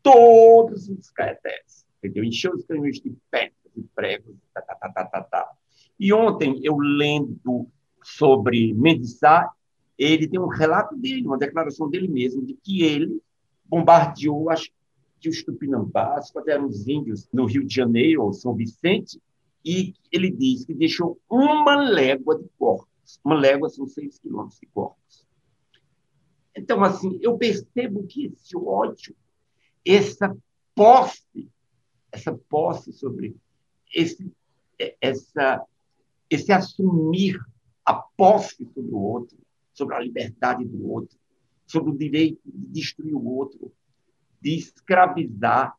[0.04, 1.86] todos os cadets.
[1.98, 2.24] Entendeu?
[2.24, 4.36] Encheu os canhões de pedras e pregos.
[4.54, 5.57] Tá, tá, tá, tá, tá, tá.
[6.00, 7.68] E ontem, eu lendo
[8.04, 9.52] sobre Mendes Sá,
[9.98, 13.22] ele tem um relato dele, uma declaração dele mesmo, de que ele
[13.66, 14.70] bombardeou, acho
[15.20, 19.20] que os tupinambás, quando eram os índios no Rio de Janeiro, ou São Vicente,
[19.66, 23.20] e ele diz que deixou uma légua de corpos.
[23.24, 25.26] Uma légua são seis quilômetros de corpos.
[26.56, 29.16] Então, assim, eu percebo que esse ódio,
[29.86, 30.36] essa
[30.74, 31.50] posse,
[32.12, 33.36] essa posse sobre
[33.94, 34.32] esse,
[35.02, 35.64] essa,
[36.30, 37.40] esse assumir
[37.86, 39.38] a posse sobre o outro,
[39.74, 41.18] sobre a liberdade do outro,
[41.66, 43.72] sobre o direito de destruir o outro,
[44.42, 45.76] de escravizar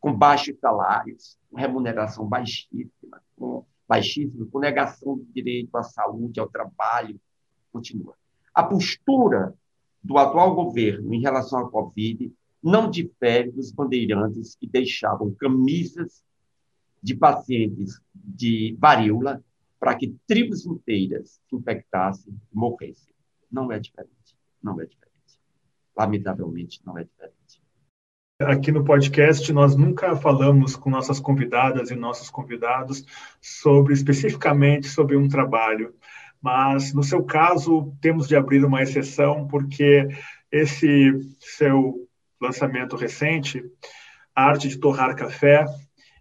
[0.00, 6.48] com baixos salários, com remuneração baixíssima, com baixíssima, com negação do direito à saúde, ao
[6.48, 7.18] trabalho,
[7.72, 8.14] continua.
[8.54, 9.54] A postura
[10.02, 12.32] do atual governo em relação à Covid
[12.62, 16.22] não difere dos bandeirantes que deixavam camisas
[17.02, 19.42] de pacientes de varíola
[19.78, 23.14] para que tribos inteiras se infectassem e morressem.
[23.50, 24.36] Não é diferente.
[24.62, 25.14] Não é diferente.
[25.96, 27.62] Lamentavelmente, não é diferente.
[28.40, 33.04] Aqui no podcast, nós nunca falamos com nossas convidadas e nossos convidados
[33.40, 35.94] sobre especificamente sobre um trabalho,
[36.42, 40.08] mas no seu caso temos de abrir uma exceção porque
[40.50, 42.08] esse seu
[42.40, 43.62] lançamento recente,
[44.34, 45.64] a arte de torrar café,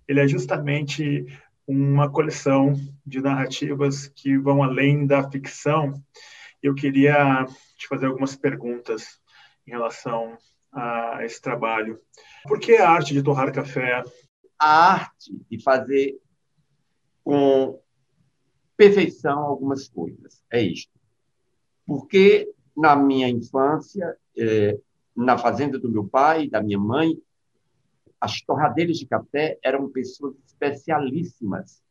[0.07, 1.25] ele é justamente
[1.67, 2.73] uma coleção
[3.05, 5.93] de narrativas que vão além da ficção.
[6.61, 7.45] Eu queria
[7.77, 9.19] te fazer algumas perguntas
[9.65, 10.37] em relação
[10.71, 11.99] a esse trabalho.
[12.43, 14.03] Por que a arte de torrar café?
[14.59, 16.19] A arte de fazer
[17.23, 17.79] com
[18.75, 20.43] perfeição algumas coisas.
[20.51, 20.91] É isto.
[21.85, 24.77] Porque na minha infância, é,
[25.15, 27.17] na fazenda do meu pai, da minha mãe,
[28.23, 31.83] as torradeiras de café eram pessoas especialíssimas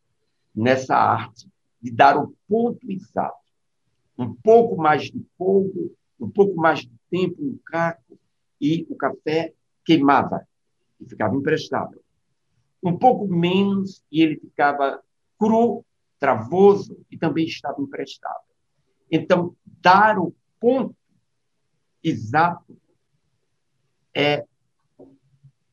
[0.54, 1.46] nessa arte
[1.78, 3.36] de dar o ponto exato.
[4.16, 8.18] Um pouco mais de fogo, um pouco mais de tempo no caco,
[8.58, 9.52] e o café
[9.84, 10.48] queimava
[10.98, 12.02] e ficava imprestável.
[12.82, 15.02] Um pouco menos e ele ficava
[15.38, 15.84] cru,
[16.18, 18.54] travoso e também estava imprestável.
[19.10, 20.96] Então, dar o ponto
[22.02, 22.74] exato
[24.14, 24.46] é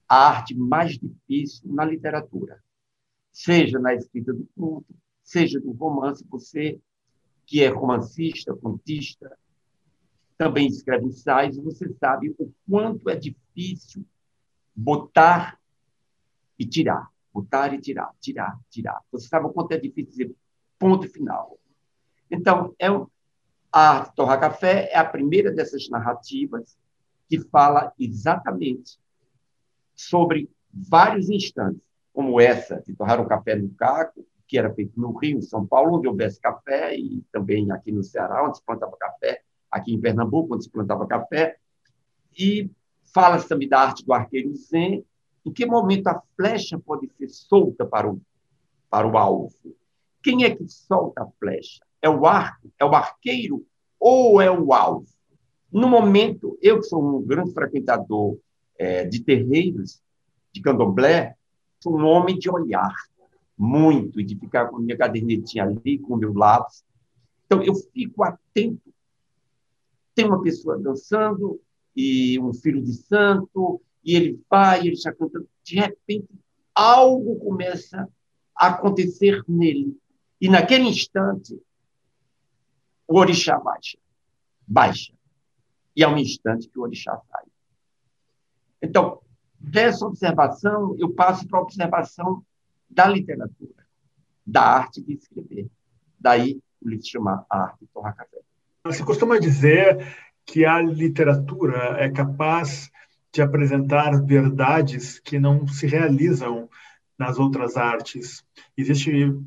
[0.09, 2.59] a arte mais difícil na literatura,
[3.31, 4.93] seja na escrita do conto,
[5.23, 6.25] seja do romance.
[6.29, 6.79] Você,
[7.45, 9.37] que é romancista, contista,
[10.35, 14.03] também escreve ensaios, você sabe o quanto é difícil
[14.75, 15.59] botar
[16.57, 18.99] e tirar, botar e tirar, tirar, tirar.
[19.11, 20.35] Você sabe o quanto é difícil dizer
[20.79, 21.59] ponto final.
[22.31, 22.87] Então, é
[23.71, 26.75] a Torra Café é a primeira dessas narrativas
[27.27, 28.97] que fala exatamente
[30.01, 31.81] sobre vários instantes,
[32.13, 35.65] como essa de torrar o café no caco, que era feito no Rio, em São
[35.65, 40.01] Paulo, onde houvesse café, e também aqui no Ceará, onde se plantava café, aqui em
[40.01, 41.57] Pernambuco, onde se plantava café,
[42.37, 42.69] e
[43.13, 45.05] Fala-se também da arte do arqueiro zen.
[45.45, 48.21] Em que momento a flecha pode ser solta para o,
[48.89, 49.75] para o alvo?
[50.21, 51.83] Quem é que solta a flecha?
[52.01, 52.71] É o arco?
[52.77, 53.65] É o arqueiro?
[53.99, 55.07] Ou é o alvo?
[55.71, 58.37] No momento, eu que sou um grande frequentador
[58.79, 60.01] é, de terreiros,
[60.53, 61.35] de candomblé,
[61.79, 62.95] sou um homem de olhar
[63.57, 66.85] muito, e de ficar com a minha cadernetinha ali, com o meu lápis.
[67.45, 68.93] Então, eu fico atento.
[70.15, 71.61] Tem uma pessoa dançando,
[71.93, 75.47] e um filho de santo, e ele vai, ele está cantando.
[75.63, 76.29] De repente,
[76.73, 78.07] algo começa
[78.55, 79.97] a acontecer nele.
[80.39, 81.61] E naquele instante,
[83.05, 83.97] o orixá baixa.
[84.65, 85.13] Baixa.
[85.93, 87.48] E é um instante que o orixá sai.
[88.81, 89.19] Então,
[89.59, 92.43] dessa observação, eu passo para a observação
[92.89, 93.85] da literatura,
[94.45, 95.69] da arte de escrever.
[96.19, 98.39] Daí o livro se chama A Arte de Torrar Café.
[98.85, 100.15] Você costuma dizer
[100.45, 102.89] que a literatura é capaz
[103.31, 106.67] de apresentar verdades que não se realizam
[107.17, 108.43] nas outras artes.
[108.75, 109.45] Existem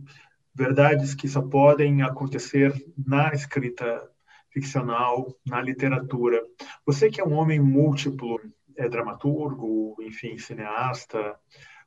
[0.54, 4.08] verdades que só podem acontecer na escrita
[4.50, 6.40] ficcional, na literatura.
[6.84, 8.38] Você que é um homem múltiplo,
[8.84, 11.38] é dramaturgo, enfim, cineasta,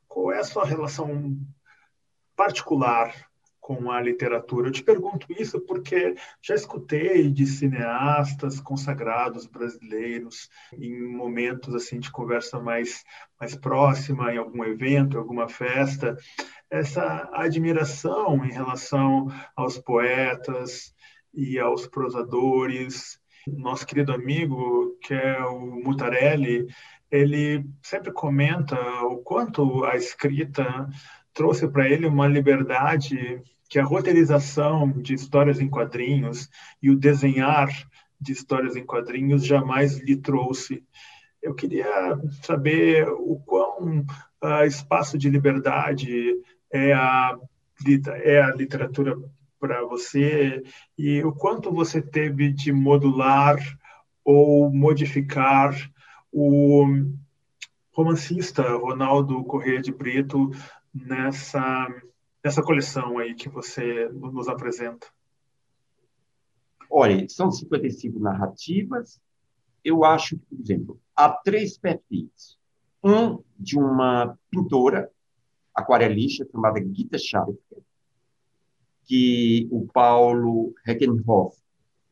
[0.08, 1.36] qual é a sua relação
[2.34, 3.14] particular
[3.60, 4.68] com a literatura?
[4.68, 12.10] Eu te pergunto isso porque já escutei de cineastas consagrados brasileiros em momentos assim de
[12.10, 13.04] conversa mais
[13.38, 16.16] mais próxima, em algum evento, alguma festa,
[16.70, 20.94] essa admiração em relação aos poetas
[21.34, 23.20] e aos prosadores.
[23.46, 26.66] Nosso querido amigo, que é o Mutarelli,
[27.10, 30.88] ele sempre comenta o quanto a escrita
[31.32, 36.48] trouxe para ele uma liberdade que a roteirização de histórias em quadrinhos
[36.82, 37.68] e o desenhar
[38.20, 40.82] de histórias em quadrinhos jamais lhe trouxe.
[41.42, 44.00] Eu queria saber o quão
[44.42, 46.34] uh, espaço de liberdade
[46.72, 47.38] é a,
[48.22, 49.16] é a literatura
[49.66, 50.62] para você
[50.96, 53.56] e o quanto você teve de modular
[54.24, 55.74] ou modificar
[56.32, 56.84] o
[57.92, 60.50] romancista Ronaldo Corrêa de Brito
[60.94, 61.88] nessa,
[62.44, 65.08] nessa coleção aí que você nos apresenta?
[66.88, 69.20] Olha, são 55 narrativas.
[69.82, 72.56] Eu acho por exemplo, há três perfis.
[73.02, 75.10] Um de uma pintora
[75.74, 77.58] aquarelista chamada Gita Schalke,
[79.06, 81.56] que o Paulo Reckenhoff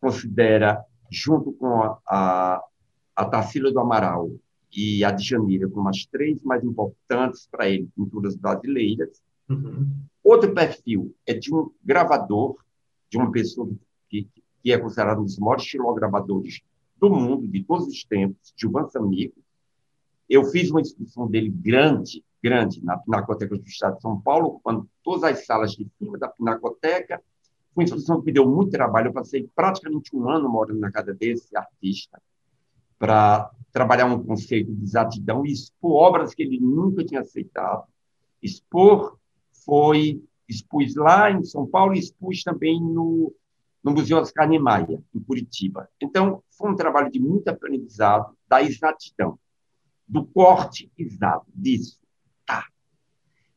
[0.00, 2.64] considera, junto com a, a,
[3.16, 4.30] a Tarsila do Amaral
[4.72, 9.22] e a Djanira, como as três mais importantes para ele, pinturas brasileiras.
[9.48, 9.90] Uhum.
[10.22, 12.56] Outro perfil é de um gravador,
[13.10, 13.70] de uma pessoa
[14.08, 14.28] que,
[14.62, 16.60] que é considerado um dos maiores estilogravadores
[16.98, 19.34] do mundo, de todos os tempos, Gilvan Samigo.
[20.28, 24.86] Eu fiz uma exposição dele grande grande na Pinacoteca do Estado de São Paulo, ocupando
[25.02, 27.16] todas as salas de cima da Pinacoteca.
[27.72, 29.08] Foi uma instituição que me deu muito trabalho.
[29.08, 32.20] Eu passei praticamente um ano morando na casa desse artista
[32.98, 37.84] para trabalhar um conceito de exatidão e expor obras que ele nunca tinha aceitado.
[38.42, 39.18] Expor
[39.64, 43.34] foi expus lá em São Paulo e expus também no,
[43.82, 45.88] no Museu Oscar Niemeyer, em Curitiba.
[45.98, 49.38] Então, foi um trabalho de muito aprendizado da exatidão,
[50.06, 52.03] do corte exato disso.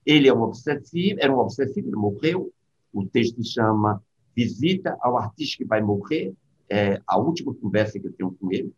[0.08, 2.50] Ele é um obsessivo, era um obsessivo, ele morreu.
[2.93, 4.02] O texto chama
[4.34, 6.34] Visita ao Artista que Vai Morrer.
[6.69, 8.73] É a última conversa que eu tenho com ele.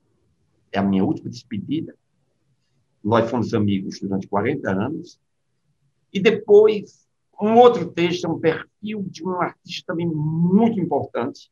[0.71, 1.95] É a minha última despedida.
[3.03, 5.19] Nós fomos amigos durante 40 anos.
[6.11, 7.07] E depois,
[7.39, 11.51] um outro texto é um perfil de um artista também muito importante,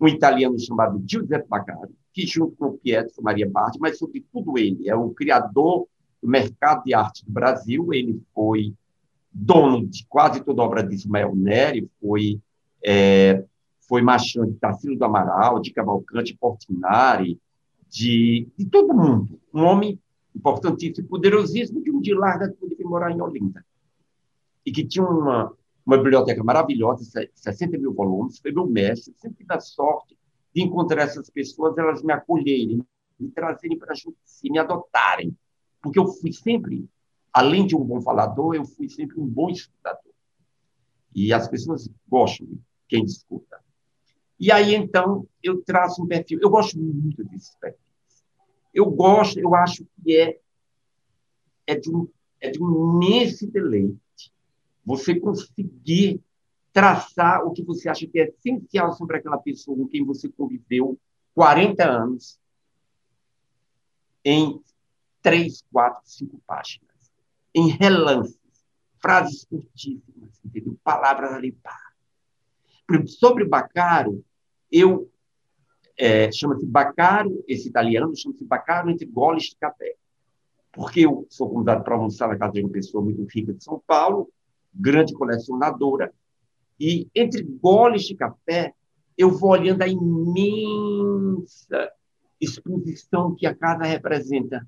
[0.00, 4.88] um italiano chamado Giuseppe Baccari, que junto com o Pietro Maria Bardi, mas sobretudo ele,
[4.88, 5.86] é o criador
[6.24, 8.74] do mercado de arte do Brasil, ele foi
[9.30, 12.40] dono de quase toda a obra de Ismael Neri, foi,
[12.82, 13.44] é,
[13.86, 17.38] foi machão de Tarsilo do Amaral, de Cavalcante Portinari,
[17.90, 19.38] de, de todo mundo.
[19.52, 20.00] Um homem
[20.34, 23.62] importantíssimo, poderosíssimo, que um dia larga tudo e morar em Olinda.
[24.64, 25.52] E que tinha uma,
[25.84, 27.04] uma biblioteca maravilhosa,
[27.34, 30.16] 60 mil volumes, foi meu mestre, sempre tive a sorte
[30.54, 32.82] de encontrar essas pessoas, elas me acolherem,
[33.20, 35.36] me trazerem para junto de si, me adotarem,
[35.84, 36.88] porque eu fui sempre
[37.30, 40.14] além de um bom falador, eu fui sempre um bom escutador.
[41.14, 42.58] E as pessoas gostam de
[42.88, 43.60] quem escuta.
[44.40, 46.38] E aí, então, eu traço um perfil.
[46.40, 47.84] Eu gosto muito desses perfis.
[48.72, 50.40] Eu gosto, eu acho que é,
[51.66, 52.08] é, de, um,
[52.40, 54.32] é de um imenso deleite
[54.82, 56.22] você conseguir
[56.72, 60.98] traçar o que você acha que é essencial sobre aquela pessoa com quem você conviveu
[61.34, 62.38] 40 anos
[64.24, 64.60] em
[65.24, 67.10] três, quatro, cinco páginas,
[67.54, 68.38] em relances,
[69.00, 70.78] frases curtíssimas, entendeu?
[70.84, 71.74] palavras ali, pá.
[73.06, 74.22] Sobre Bacaro,
[74.70, 75.10] eu
[75.96, 79.96] é, chama-se Bacaro, esse italiano chama-se Bacaro entre goles de café.
[80.70, 83.82] Porque eu sou convidado para almoçar na casa de uma pessoa muito rica de São
[83.86, 84.30] Paulo,
[84.74, 86.12] grande colecionadora,
[86.78, 88.74] e entre goles de café,
[89.16, 91.90] eu vou olhando a imensa
[92.38, 94.66] exposição que a casa representa.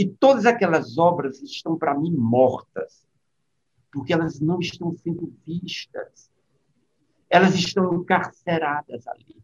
[0.00, 3.06] E todas aquelas obras estão, para mim, mortas,
[3.92, 6.32] porque elas não estão sendo vistas.
[7.28, 9.36] Elas estão encarceradas ali.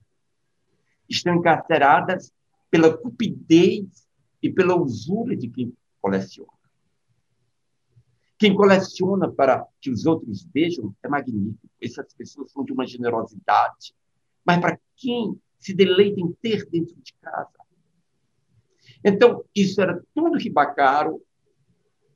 [1.06, 2.32] Estão encarceradas
[2.70, 4.08] pela cupidez
[4.42, 6.48] e pela usura de quem coleciona.
[8.38, 11.68] Quem coleciona para que os outros vejam é magnífico.
[11.78, 13.94] Essas pessoas são de uma generosidade.
[14.42, 17.65] Mas para quem se deleita em ter dentro de casa?
[19.08, 21.22] Então, isso era tudo que Bacaro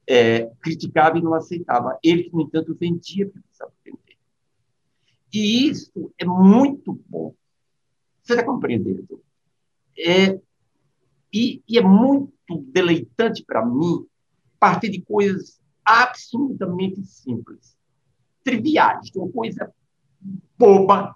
[0.09, 1.97] é, criticava e não aceitava.
[2.03, 4.19] Ele, no entanto, vendia porque precisava vender.
[5.33, 7.33] E isso é muito bom.
[8.21, 9.23] Você está compreendendo?
[9.97, 10.41] É,
[11.33, 14.05] e, e é muito deleitante para mim
[14.59, 17.77] partir de coisas absolutamente simples,
[18.43, 19.73] triviais, de uma coisa
[20.59, 21.15] boba,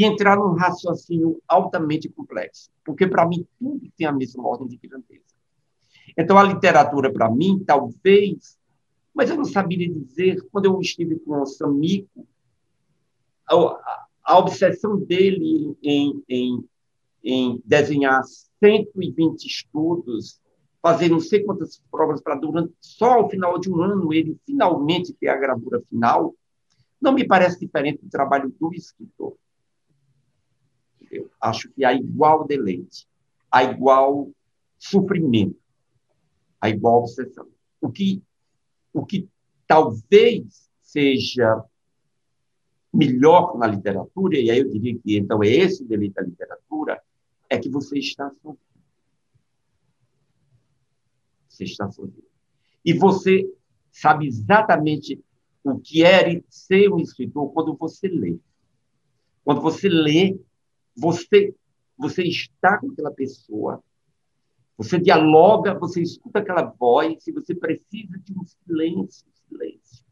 [0.00, 4.78] e entrar num raciocínio altamente complexo, porque para mim tudo tem a mesma ordem de
[4.78, 5.20] grandeza.
[6.16, 8.58] Então a literatura para mim talvez,
[9.14, 12.26] mas eu não saberia dizer quando eu estive com o Samico,
[13.46, 16.64] a, a obsessão dele em, em,
[17.22, 18.22] em desenhar
[18.58, 20.40] 120 estudos
[20.80, 25.12] fazer não sei quantas provas para durante só ao final de um ano ele finalmente
[25.12, 26.34] ter a gravura final,
[26.98, 29.36] não me parece diferente do trabalho do escritor.
[31.10, 33.06] Eu acho que há igual deleite,
[33.50, 34.30] há igual
[34.78, 35.58] sofrimento,
[36.60, 37.46] há igual obsessão.
[37.80, 38.22] O que,
[38.92, 39.28] o que
[39.66, 41.64] talvez seja
[42.92, 47.00] melhor na literatura, e aí eu diria que então é esse o deleite da literatura,
[47.48, 48.70] é que você está sozinho
[51.60, 52.24] você está sozinho.
[52.84, 53.52] E você
[53.90, 55.22] sabe exatamente
[55.62, 58.38] o que é ser um escritor quando você lê.
[59.44, 60.38] Quando você lê,
[61.00, 61.54] você,
[61.96, 63.82] você está com aquela pessoa,
[64.76, 70.04] você dialoga, você escuta aquela voz, e você precisa de um silêncio, silêncio,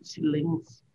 [0.00, 0.86] silêncio.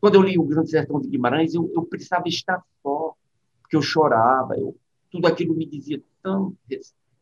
[0.00, 3.14] Quando eu li O Grande Sertão de Guimarães, eu, eu precisava estar só,
[3.62, 4.76] porque eu chorava, eu,
[5.10, 6.02] tudo aquilo me dizia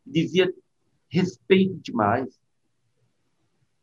[0.04, 0.52] dizia
[1.08, 2.40] respeito demais.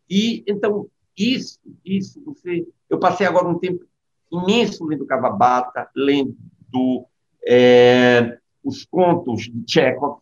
[0.09, 2.67] E, então, isso, isso, você...
[2.89, 3.85] Eu passei agora um tempo
[4.31, 6.35] imenso lendo Cavabata, lendo
[7.45, 10.19] é, os contos de Chekhov.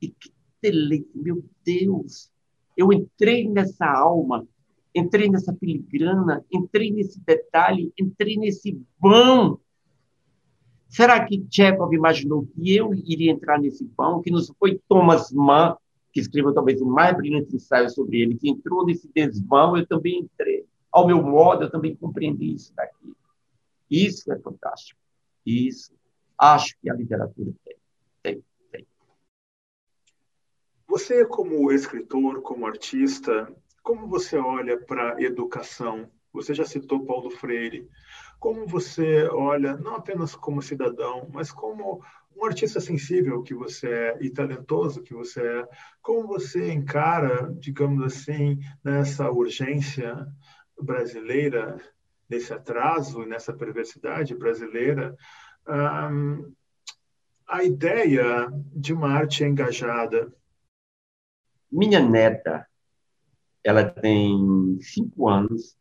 [0.00, 0.32] E que
[0.62, 2.30] deleite, meu Deus!
[2.76, 4.46] Eu entrei nessa alma,
[4.94, 9.60] entrei nessa filigrana, entrei nesse detalhe, entrei nesse vão.
[10.88, 15.76] Será que Chekhov imaginou que eu iria entrar nesse vão, que nos foi Thomas Mann
[16.14, 20.20] que escreveu talvez o mais brilhante ensaio sobre ele, que entrou nesse desvão, eu também
[20.20, 20.64] entrei.
[20.92, 23.12] Ao meu modo, eu também compreendi isso daqui.
[23.90, 25.00] Isso é fantástico.
[25.44, 25.92] Isso
[26.52, 27.76] acho que a literatura tem.
[28.22, 28.86] Tem, tem.
[30.86, 36.10] Você, como escritor, como artista, como você olha para a educação?
[36.32, 37.88] Você já citou Paulo Freire.
[38.38, 42.02] Como você olha, não apenas como cidadão, mas como
[42.36, 45.68] um artista sensível que você é e talentoso que você é,
[46.02, 50.26] como você encara, digamos assim, nessa urgência
[50.80, 51.80] brasileira,
[52.28, 55.16] nesse atraso, nessa perversidade brasileira,
[55.66, 60.32] a ideia de uma arte engajada?
[61.70, 62.66] Minha neta,
[63.62, 65.76] ela tem cinco anos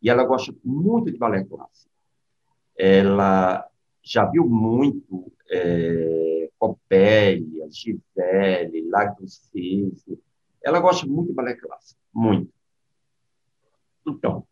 [0.00, 1.90] e ela gosta muito de balé clássico.
[2.76, 3.68] Ela
[4.02, 10.18] já viu muito é, Copélia, Gisele, Lago do
[10.62, 12.52] Ela gosta muito de balé clássico, muito.
[14.06, 14.46] Então,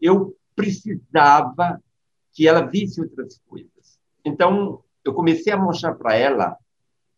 [0.00, 1.82] eu precisava
[2.32, 3.70] que ela visse outras coisas.
[4.24, 6.56] Então, eu comecei a mostrar para ela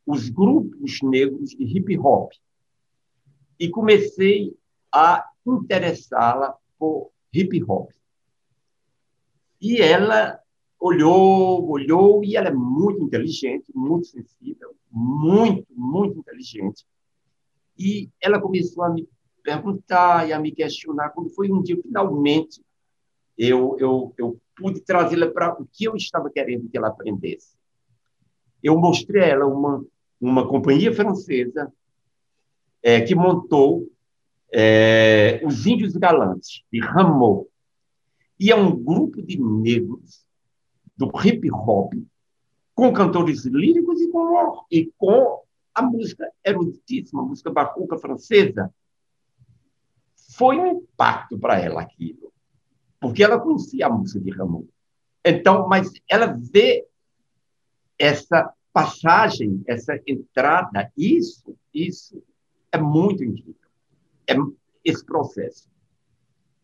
[0.07, 2.33] os grupos negros de hip hop
[3.59, 4.57] e comecei
[4.93, 7.91] a interessá-la por hip hop.
[9.61, 10.41] E ela
[10.79, 16.87] olhou, olhou, e ela é muito inteligente, muito sensível, muito, muito inteligente.
[17.79, 19.07] E ela começou a me
[19.43, 22.63] perguntar e a me questionar quando foi um dia, finalmente,
[23.37, 27.57] eu, eu, eu pude trazê-la para o que eu estava querendo que ela aprendesse.
[28.63, 29.83] Eu mostrei a ela uma,
[30.21, 31.73] uma companhia francesa
[32.83, 33.91] é, que montou
[34.53, 37.49] é, os Índios Galantes, de Rameau.
[38.39, 40.25] E é um grupo de negros
[40.97, 41.95] do hip hop,
[42.75, 45.43] com cantores líricos e com, e com
[45.75, 48.73] a música eruditíssima, a música barroca francesa.
[50.37, 52.30] Foi um impacto para ela aquilo,
[53.01, 54.69] porque ela conhecia a música de Rameau.
[55.25, 56.87] Então, mas ela vê
[57.99, 62.23] essa passagem, essa entrada, isso, isso
[62.71, 63.57] é muito incrível.
[64.27, 64.35] É
[64.85, 65.69] esse processo.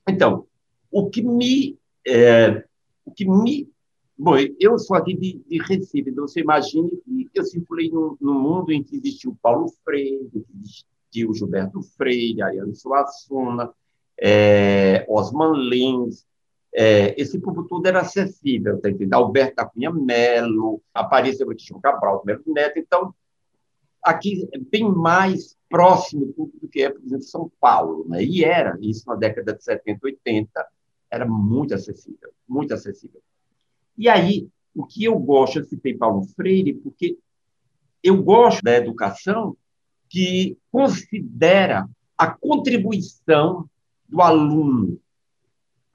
[0.09, 0.47] Então,
[0.91, 2.65] o que me, é,
[3.05, 3.69] o que me,
[4.17, 8.41] bom, eu sou aqui de, de Recife, então você imagine que eu circulei num, num
[8.41, 13.73] mundo em que existiu Paulo Freire, que existiu Gilberto Freire, Ariano Suassuna,
[14.21, 16.27] é, Osman Lins,
[16.75, 19.15] é, esse público todo era acessível, tá entendendo?
[19.15, 22.79] Alberto da Cunha Melo, Aparícia Batistão Cabral, Melo Neto.
[22.79, 23.15] Então,
[24.03, 28.07] aqui é bem mais próximo do que é, por exemplo, São Paulo.
[28.09, 28.23] Né?
[28.25, 30.67] E era, isso na década de 70, 80,
[31.11, 33.23] era muito acessível, muito acessível.
[33.97, 37.19] E aí, o que eu gosto, eu citei Paulo Freire, porque
[38.03, 39.57] eu gosto da educação
[40.09, 43.69] que considera a contribuição
[44.09, 45.01] do aluno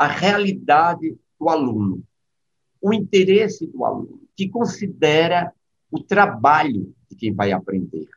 [0.02, 2.04] a realidade do aluno,
[2.82, 5.54] o interesse do aluno, que considera
[5.92, 8.10] o trabalho de quem vai aprender.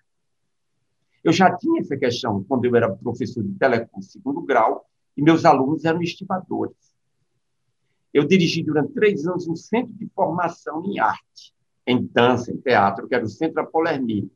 [1.22, 5.44] Eu já tinha essa questão quando eu era professor de telecom segundo grau e meus
[5.44, 6.74] alunos eram estivadores.
[8.14, 11.54] Eu dirigi durante três anos um centro de formação em arte,
[11.86, 14.32] em dança, em teatro, que era o Centro Apolermi.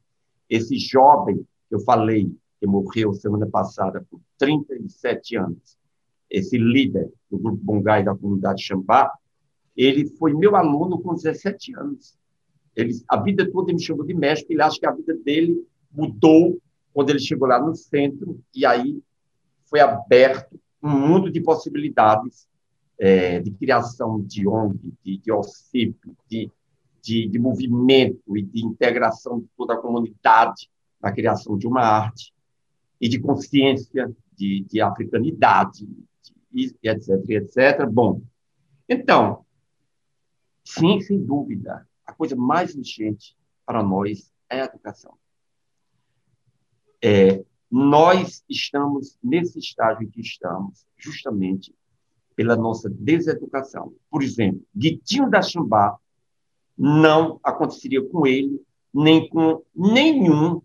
[0.51, 2.31] Esse jovem que eu falei,
[2.61, 5.77] que morreu semana passada por 37 anos,
[6.31, 9.13] esse líder do Grupo Bongai da comunidade Xambá,
[9.77, 12.17] ele foi meu aluno com 17 anos.
[12.75, 15.65] Ele, a vida toda ele me chamou de mestre, ele acha que a vida dele
[15.91, 16.61] mudou
[16.93, 19.01] quando ele chegou lá no centro, e aí
[19.67, 22.49] foi aberto um mundo de possibilidades
[22.99, 25.97] é, de criação de ONG, de, de OCIP,
[26.29, 26.51] de,
[27.01, 30.69] de, de movimento e de integração de toda a comunidade
[31.01, 32.33] na criação de uma arte
[33.01, 35.89] e de consciência de, de africanidade,
[36.53, 37.87] e etc, etc.
[37.91, 38.23] Bom,
[38.89, 39.45] então,
[40.65, 43.37] sim, sem dúvida, a coisa mais urgente
[43.67, 45.15] para nós é a educação.
[47.03, 51.75] É, nós estamos nesse estágio em que estamos, justamente
[52.35, 53.93] pela nossa deseducação.
[54.09, 55.99] Por exemplo, Guitinho da Chambá
[56.77, 58.63] não aconteceria com ele,
[58.95, 60.63] nem com nenhum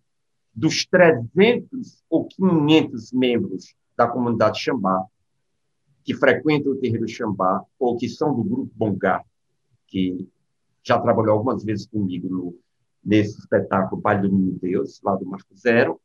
[0.53, 5.05] dos 300 ou 500 membros da comunidade Xambá
[6.03, 9.23] que frequentam o terreiro Xambá ou que são do grupo Bongá,
[9.87, 10.27] que
[10.83, 12.55] já trabalhou algumas vezes comigo no,
[13.03, 15.99] nesse espetáculo Pai do Menino Deus, lá do Marco Zero.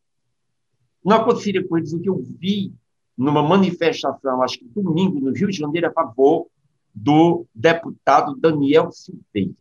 [1.04, 2.72] Não aconteceria com eles o que eu vi
[3.16, 6.46] numa manifestação, acho que domingo, no Rio de Janeiro, a favor
[6.94, 9.54] do deputado Daniel Silveira,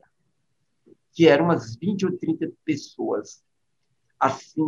[1.12, 3.44] que eram umas 20 ou 30 pessoas,
[4.20, 4.62] assim,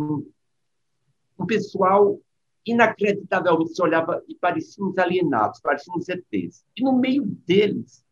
[1.38, 2.20] um pessoal
[2.64, 6.64] inacreditavelmente se olhava e pareciam alienados, pareciam ETs.
[6.76, 8.04] E no meio deles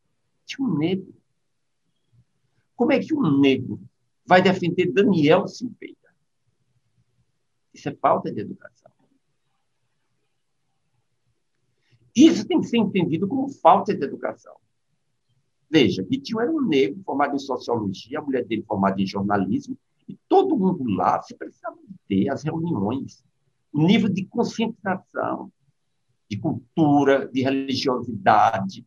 [0.47, 1.15] tinha um negro.
[2.75, 3.81] Como é que um negro
[4.25, 5.97] vai defender Daniel Silveira?
[7.75, 8.91] Isso é falta de educação.
[12.15, 14.57] Isso tem que ser entendido como falta de educação.
[15.71, 19.79] Veja, Vitinho era um negro formado em sociologia, a mulher dele formada em jornalismo,
[20.09, 21.77] e todo mundo lá se precisava
[22.09, 23.23] ter as reuniões
[23.73, 25.53] o nível de conscientização,
[26.29, 28.85] de cultura, de religiosidade,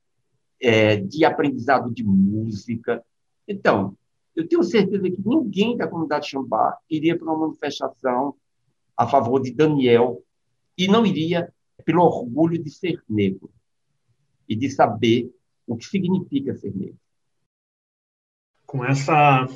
[0.59, 3.03] é, de aprendizado de música.
[3.47, 3.97] Então,
[4.36, 8.36] eu tenho certeza que ninguém da comunidade Xambá iria para uma manifestação
[8.95, 10.24] a favor de Daniel
[10.78, 11.51] e não iria
[11.84, 13.51] pelo orgulho de ser negro
[14.47, 15.34] e de saber
[15.65, 16.99] o que significa ser negro.
[18.65, 19.47] Com essa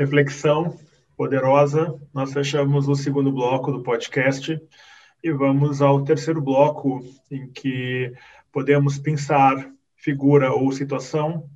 [0.00, 0.78] reflexão,
[1.14, 4.58] poderosa, nós fechamos o segundo bloco do podcast
[5.22, 8.10] e vamos ao terceiro bloco, em que
[8.50, 11.46] podemos pensar figura ou situação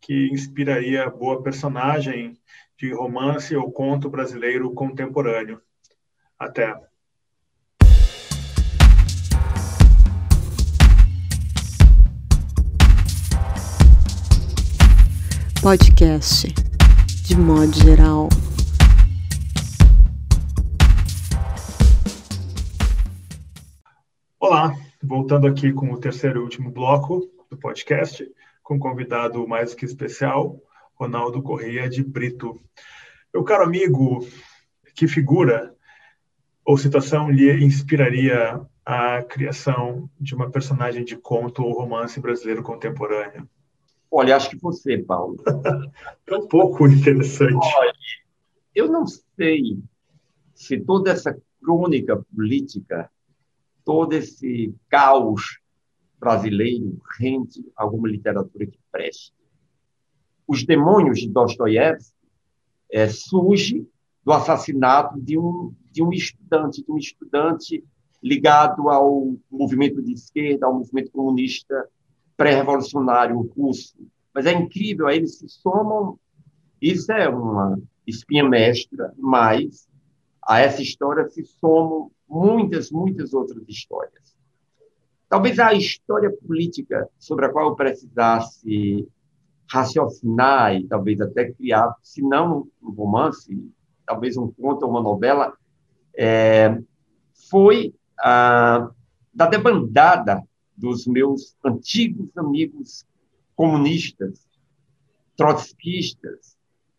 [0.00, 2.38] que inspiraria boa personagem
[2.78, 5.60] de romance ou conto brasileiro contemporâneo.
[6.38, 6.74] Até.
[15.62, 16.54] Podcast,
[17.30, 18.28] de modo geral.
[24.40, 28.28] Olá, voltando aqui com o terceiro e último bloco do podcast,
[28.64, 30.60] com um convidado mais que especial,
[30.96, 32.60] Ronaldo Correia de Brito.
[33.32, 34.26] Meu caro amigo,
[34.96, 35.72] que figura,
[36.64, 43.48] ou situação lhe inspiraria a criação de uma personagem de conto ou romance brasileiro contemporâneo?
[44.10, 45.36] Olha, acho que você, Paulo.
[46.26, 47.54] é um pouco interessante.
[47.76, 47.92] Olha,
[48.74, 49.78] eu não sei
[50.54, 53.10] se toda essa crônica política,
[53.84, 55.60] todo esse caos
[56.18, 59.32] brasileiro rende alguma literatura que preste.
[60.46, 62.14] Os Demônios de Dostoiévski
[62.90, 63.86] é, surge
[64.24, 67.84] do assassinato de um de um estudante, de um estudante
[68.22, 71.88] ligado ao movimento de esquerda, ao movimento comunista
[72.40, 73.94] pré-revolucionário russo.
[74.34, 76.18] Mas é incrível, aí eles se somam.
[76.80, 79.86] Isso é uma espinha mestra, mas
[80.42, 84.34] a essa história se somam muitas, muitas outras histórias.
[85.28, 89.06] Talvez a história política sobre a qual eu precisasse
[89.70, 93.70] raciocinar e talvez até criar, se não um romance,
[94.06, 95.52] talvez um conto ou uma novela,
[96.16, 96.80] é,
[97.50, 98.90] foi a,
[99.32, 100.42] da debandada
[100.80, 103.04] dos meus antigos amigos
[103.54, 104.48] comunistas,
[105.36, 106.56] trotskistas,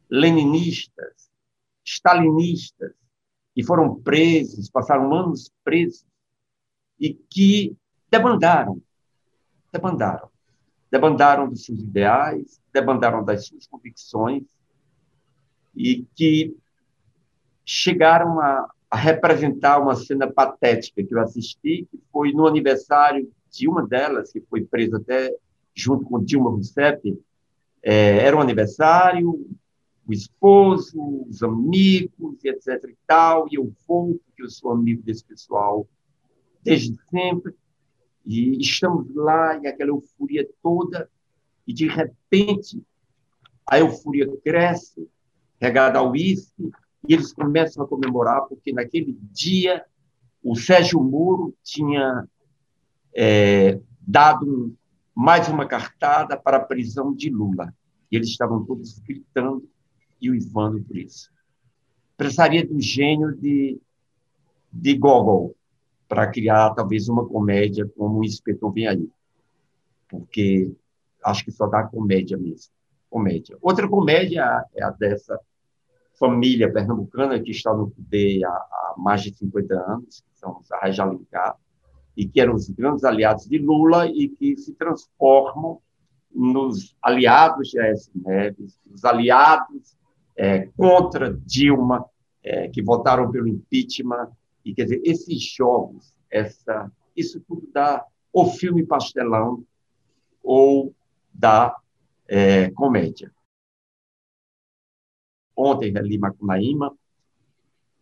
[0.10, 1.32] leninistas,
[1.84, 2.94] stalinistas,
[3.56, 6.06] que foram presos, passaram anos presos,
[7.00, 7.76] e que
[8.12, 8.80] debandaram,
[9.72, 10.30] debandaram.
[10.92, 14.44] Debandaram dos seus ideais, debandaram das suas convicções,
[15.76, 16.56] e que
[17.66, 23.68] chegaram a, a representar uma cena patética que eu assisti, que foi no aniversário de
[23.68, 25.36] uma delas, que foi presa até
[25.74, 27.18] junto com Dilma Rousseff.
[27.84, 29.48] É, era um aniversário,
[30.08, 32.90] o esposo, os amigos, etc.
[32.90, 35.88] e tal, e eu vou, porque eu sou amigo desse pessoal
[36.64, 37.54] desde sempre,
[38.26, 41.10] e estamos lá, e aquela euforia toda,
[41.66, 42.84] e de repente
[43.66, 45.08] a euforia cresce,
[45.60, 46.72] regada ao uísque,
[47.08, 49.84] e eles começam a comemorar porque naquele dia
[50.44, 52.28] o Sérgio Moro tinha
[53.14, 54.76] é, dado
[55.16, 57.74] mais uma cartada para a prisão de Lula.
[58.12, 59.68] E eles estavam todos gritando
[60.22, 61.32] e uivando por isso.
[62.18, 63.80] Precisaria do gênio de,
[64.72, 65.56] de Gogol
[66.08, 69.10] para criar talvez uma comédia como o Inspetor Vem Aí.
[70.10, 70.74] Porque
[71.24, 72.72] acho que só dá comédia mesmo.
[73.10, 73.58] Comédia.
[73.62, 75.40] Outra comédia é a dessa
[76.20, 80.72] família pernambucana que está no poder há, há mais de 50 anos, que são os
[80.72, 80.98] Arraiz
[82.16, 85.82] e que eram os grandes aliados de Lula e que se transformam
[86.34, 89.98] nos aliados de Aécio Neves, os aliados
[90.36, 92.06] é, contra Dilma,
[92.44, 94.32] é, que votaram pelo impeachment.
[94.64, 99.64] E, quer dizer, esses jogos, essa, isso tudo dá ou filme pastelão
[100.42, 100.94] ou
[101.34, 101.76] da
[102.28, 103.32] é, comédia.
[105.56, 106.96] Ontem reli Macunaíma,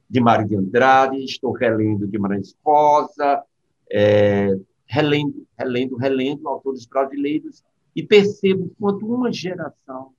[0.10, 3.44] de Mário de Andrade, estou relendo Guimarães Rosa,
[3.92, 4.50] é,
[4.86, 7.64] relendo, relendo, relendo autores brasileiros
[7.96, 10.14] e percebo quanto uma geração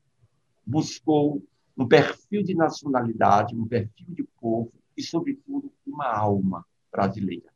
[0.66, 1.42] buscou
[1.76, 7.50] um perfil de nacionalidade, um perfil de povo e, sobretudo, uma alma brasileira.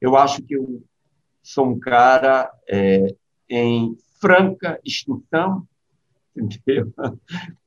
[0.00, 0.82] Eu acho que eu
[1.42, 3.14] sou um cara é,
[3.48, 5.66] em franca extinção,
[6.36, 6.92] entendeu?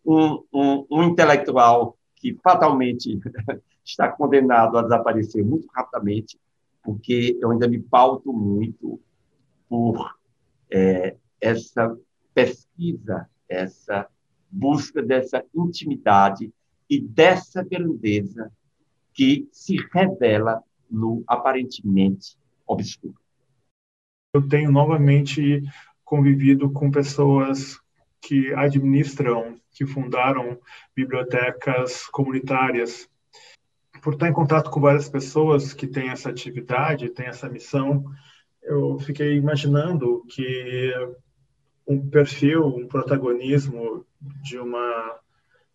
[0.06, 3.20] Um, um, um intelectual que fatalmente
[3.84, 6.40] está condenado a desaparecer muito rapidamente,
[6.84, 9.00] porque eu ainda me pauto muito
[9.70, 10.18] por
[10.70, 11.98] é, essa
[12.34, 14.08] pesquisa, essa
[14.50, 16.52] busca dessa intimidade
[16.90, 18.52] e dessa grandeza
[19.14, 23.16] que se revela no aparentemente obscuro.
[24.34, 25.62] Eu tenho novamente
[26.04, 27.80] convivido com pessoas
[28.22, 30.60] que administram, que fundaram
[30.96, 33.10] bibliotecas comunitárias.
[34.02, 38.04] Por estar em contato com várias pessoas que têm essa atividade, têm essa missão,
[38.64, 40.94] eu fiquei imaginando que
[41.88, 44.06] um perfil, um protagonismo
[44.44, 45.20] de uma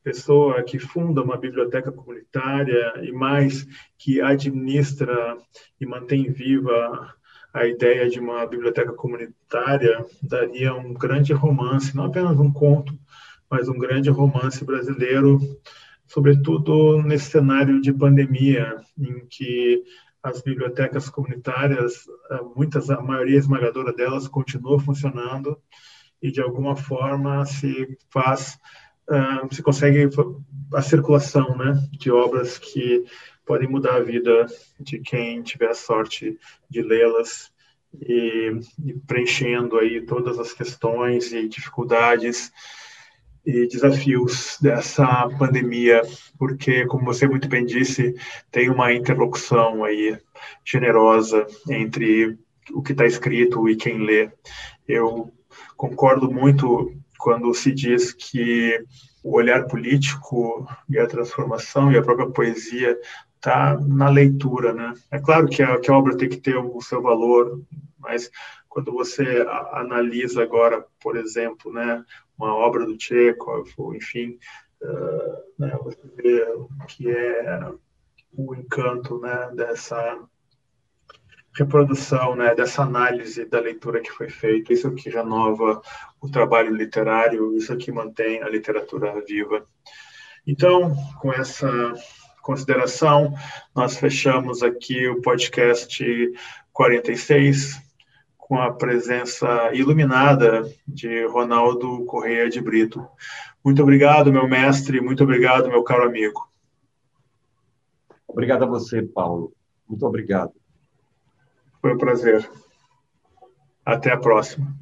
[0.03, 3.67] pessoa que funda uma biblioteca comunitária e mais
[3.99, 5.37] que administra
[5.81, 7.15] e mantém viva
[7.53, 12.97] a ideia de uma biblioteca comunitária daria um grande romance, não apenas um conto,
[13.51, 15.41] mas um grande romance brasileiro,
[16.07, 19.83] sobretudo nesse cenário de pandemia, em que
[20.23, 25.57] as bibliotecas comunitárias, eh, muitas, a maioria esmagadora delas continua funcionando
[26.21, 28.59] e de alguma forma se faz,
[29.09, 30.09] uh, se consegue
[30.75, 33.05] a circulação, né, de obras que
[33.45, 34.47] podem mudar a vida
[34.81, 36.39] de quem tiver a sorte
[36.69, 37.53] de lê-las
[38.01, 38.53] e,
[38.85, 42.51] e, preenchendo aí todas as questões e dificuldades.
[43.47, 46.03] E desafios dessa pandemia,
[46.37, 48.15] porque, como você muito bem disse,
[48.51, 50.19] tem uma interlocução aí
[50.65, 52.37] generosa entre
[52.73, 54.29] o que está escrito e quem lê.
[54.89, 55.33] Eu
[55.77, 58.83] concordo muito quando se diz que
[59.23, 62.99] o olhar político e a transformação e a própria poesia
[63.37, 64.93] está na leitura, né?
[65.11, 67.61] É claro que a, que a obra tem que ter o seu valor,
[67.99, 68.31] mas
[68.69, 72.05] quando você analisa agora, por exemplo, né,
[72.39, 74.39] uma obra do Chekhov, enfim,
[74.83, 77.73] uh, né, você vê o que é
[78.33, 80.19] o encanto né, dessa
[81.57, 85.81] reprodução, né, dessa análise da leitura que foi feita, isso que renova
[86.21, 89.67] o trabalho literário, isso que mantém a literatura viva.
[90.47, 91.95] Então, com essa
[92.43, 93.35] consideração,
[93.75, 96.05] nós fechamos aqui o podcast
[96.73, 97.86] 46
[98.47, 103.05] com a presença iluminada de Ronaldo Correia de Brito.
[103.65, 106.49] Muito obrigado, meu mestre, muito obrigado, meu caro amigo.
[108.29, 109.53] Obrigado a você, Paulo.
[109.89, 110.53] Muito obrigado.
[111.81, 112.49] Foi um prazer.
[113.85, 114.73] Até a próxima.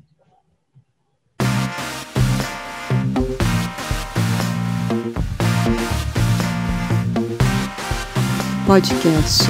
[8.67, 9.45] Podcast,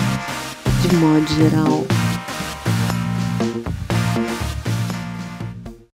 [0.89, 2.04] de modo geral.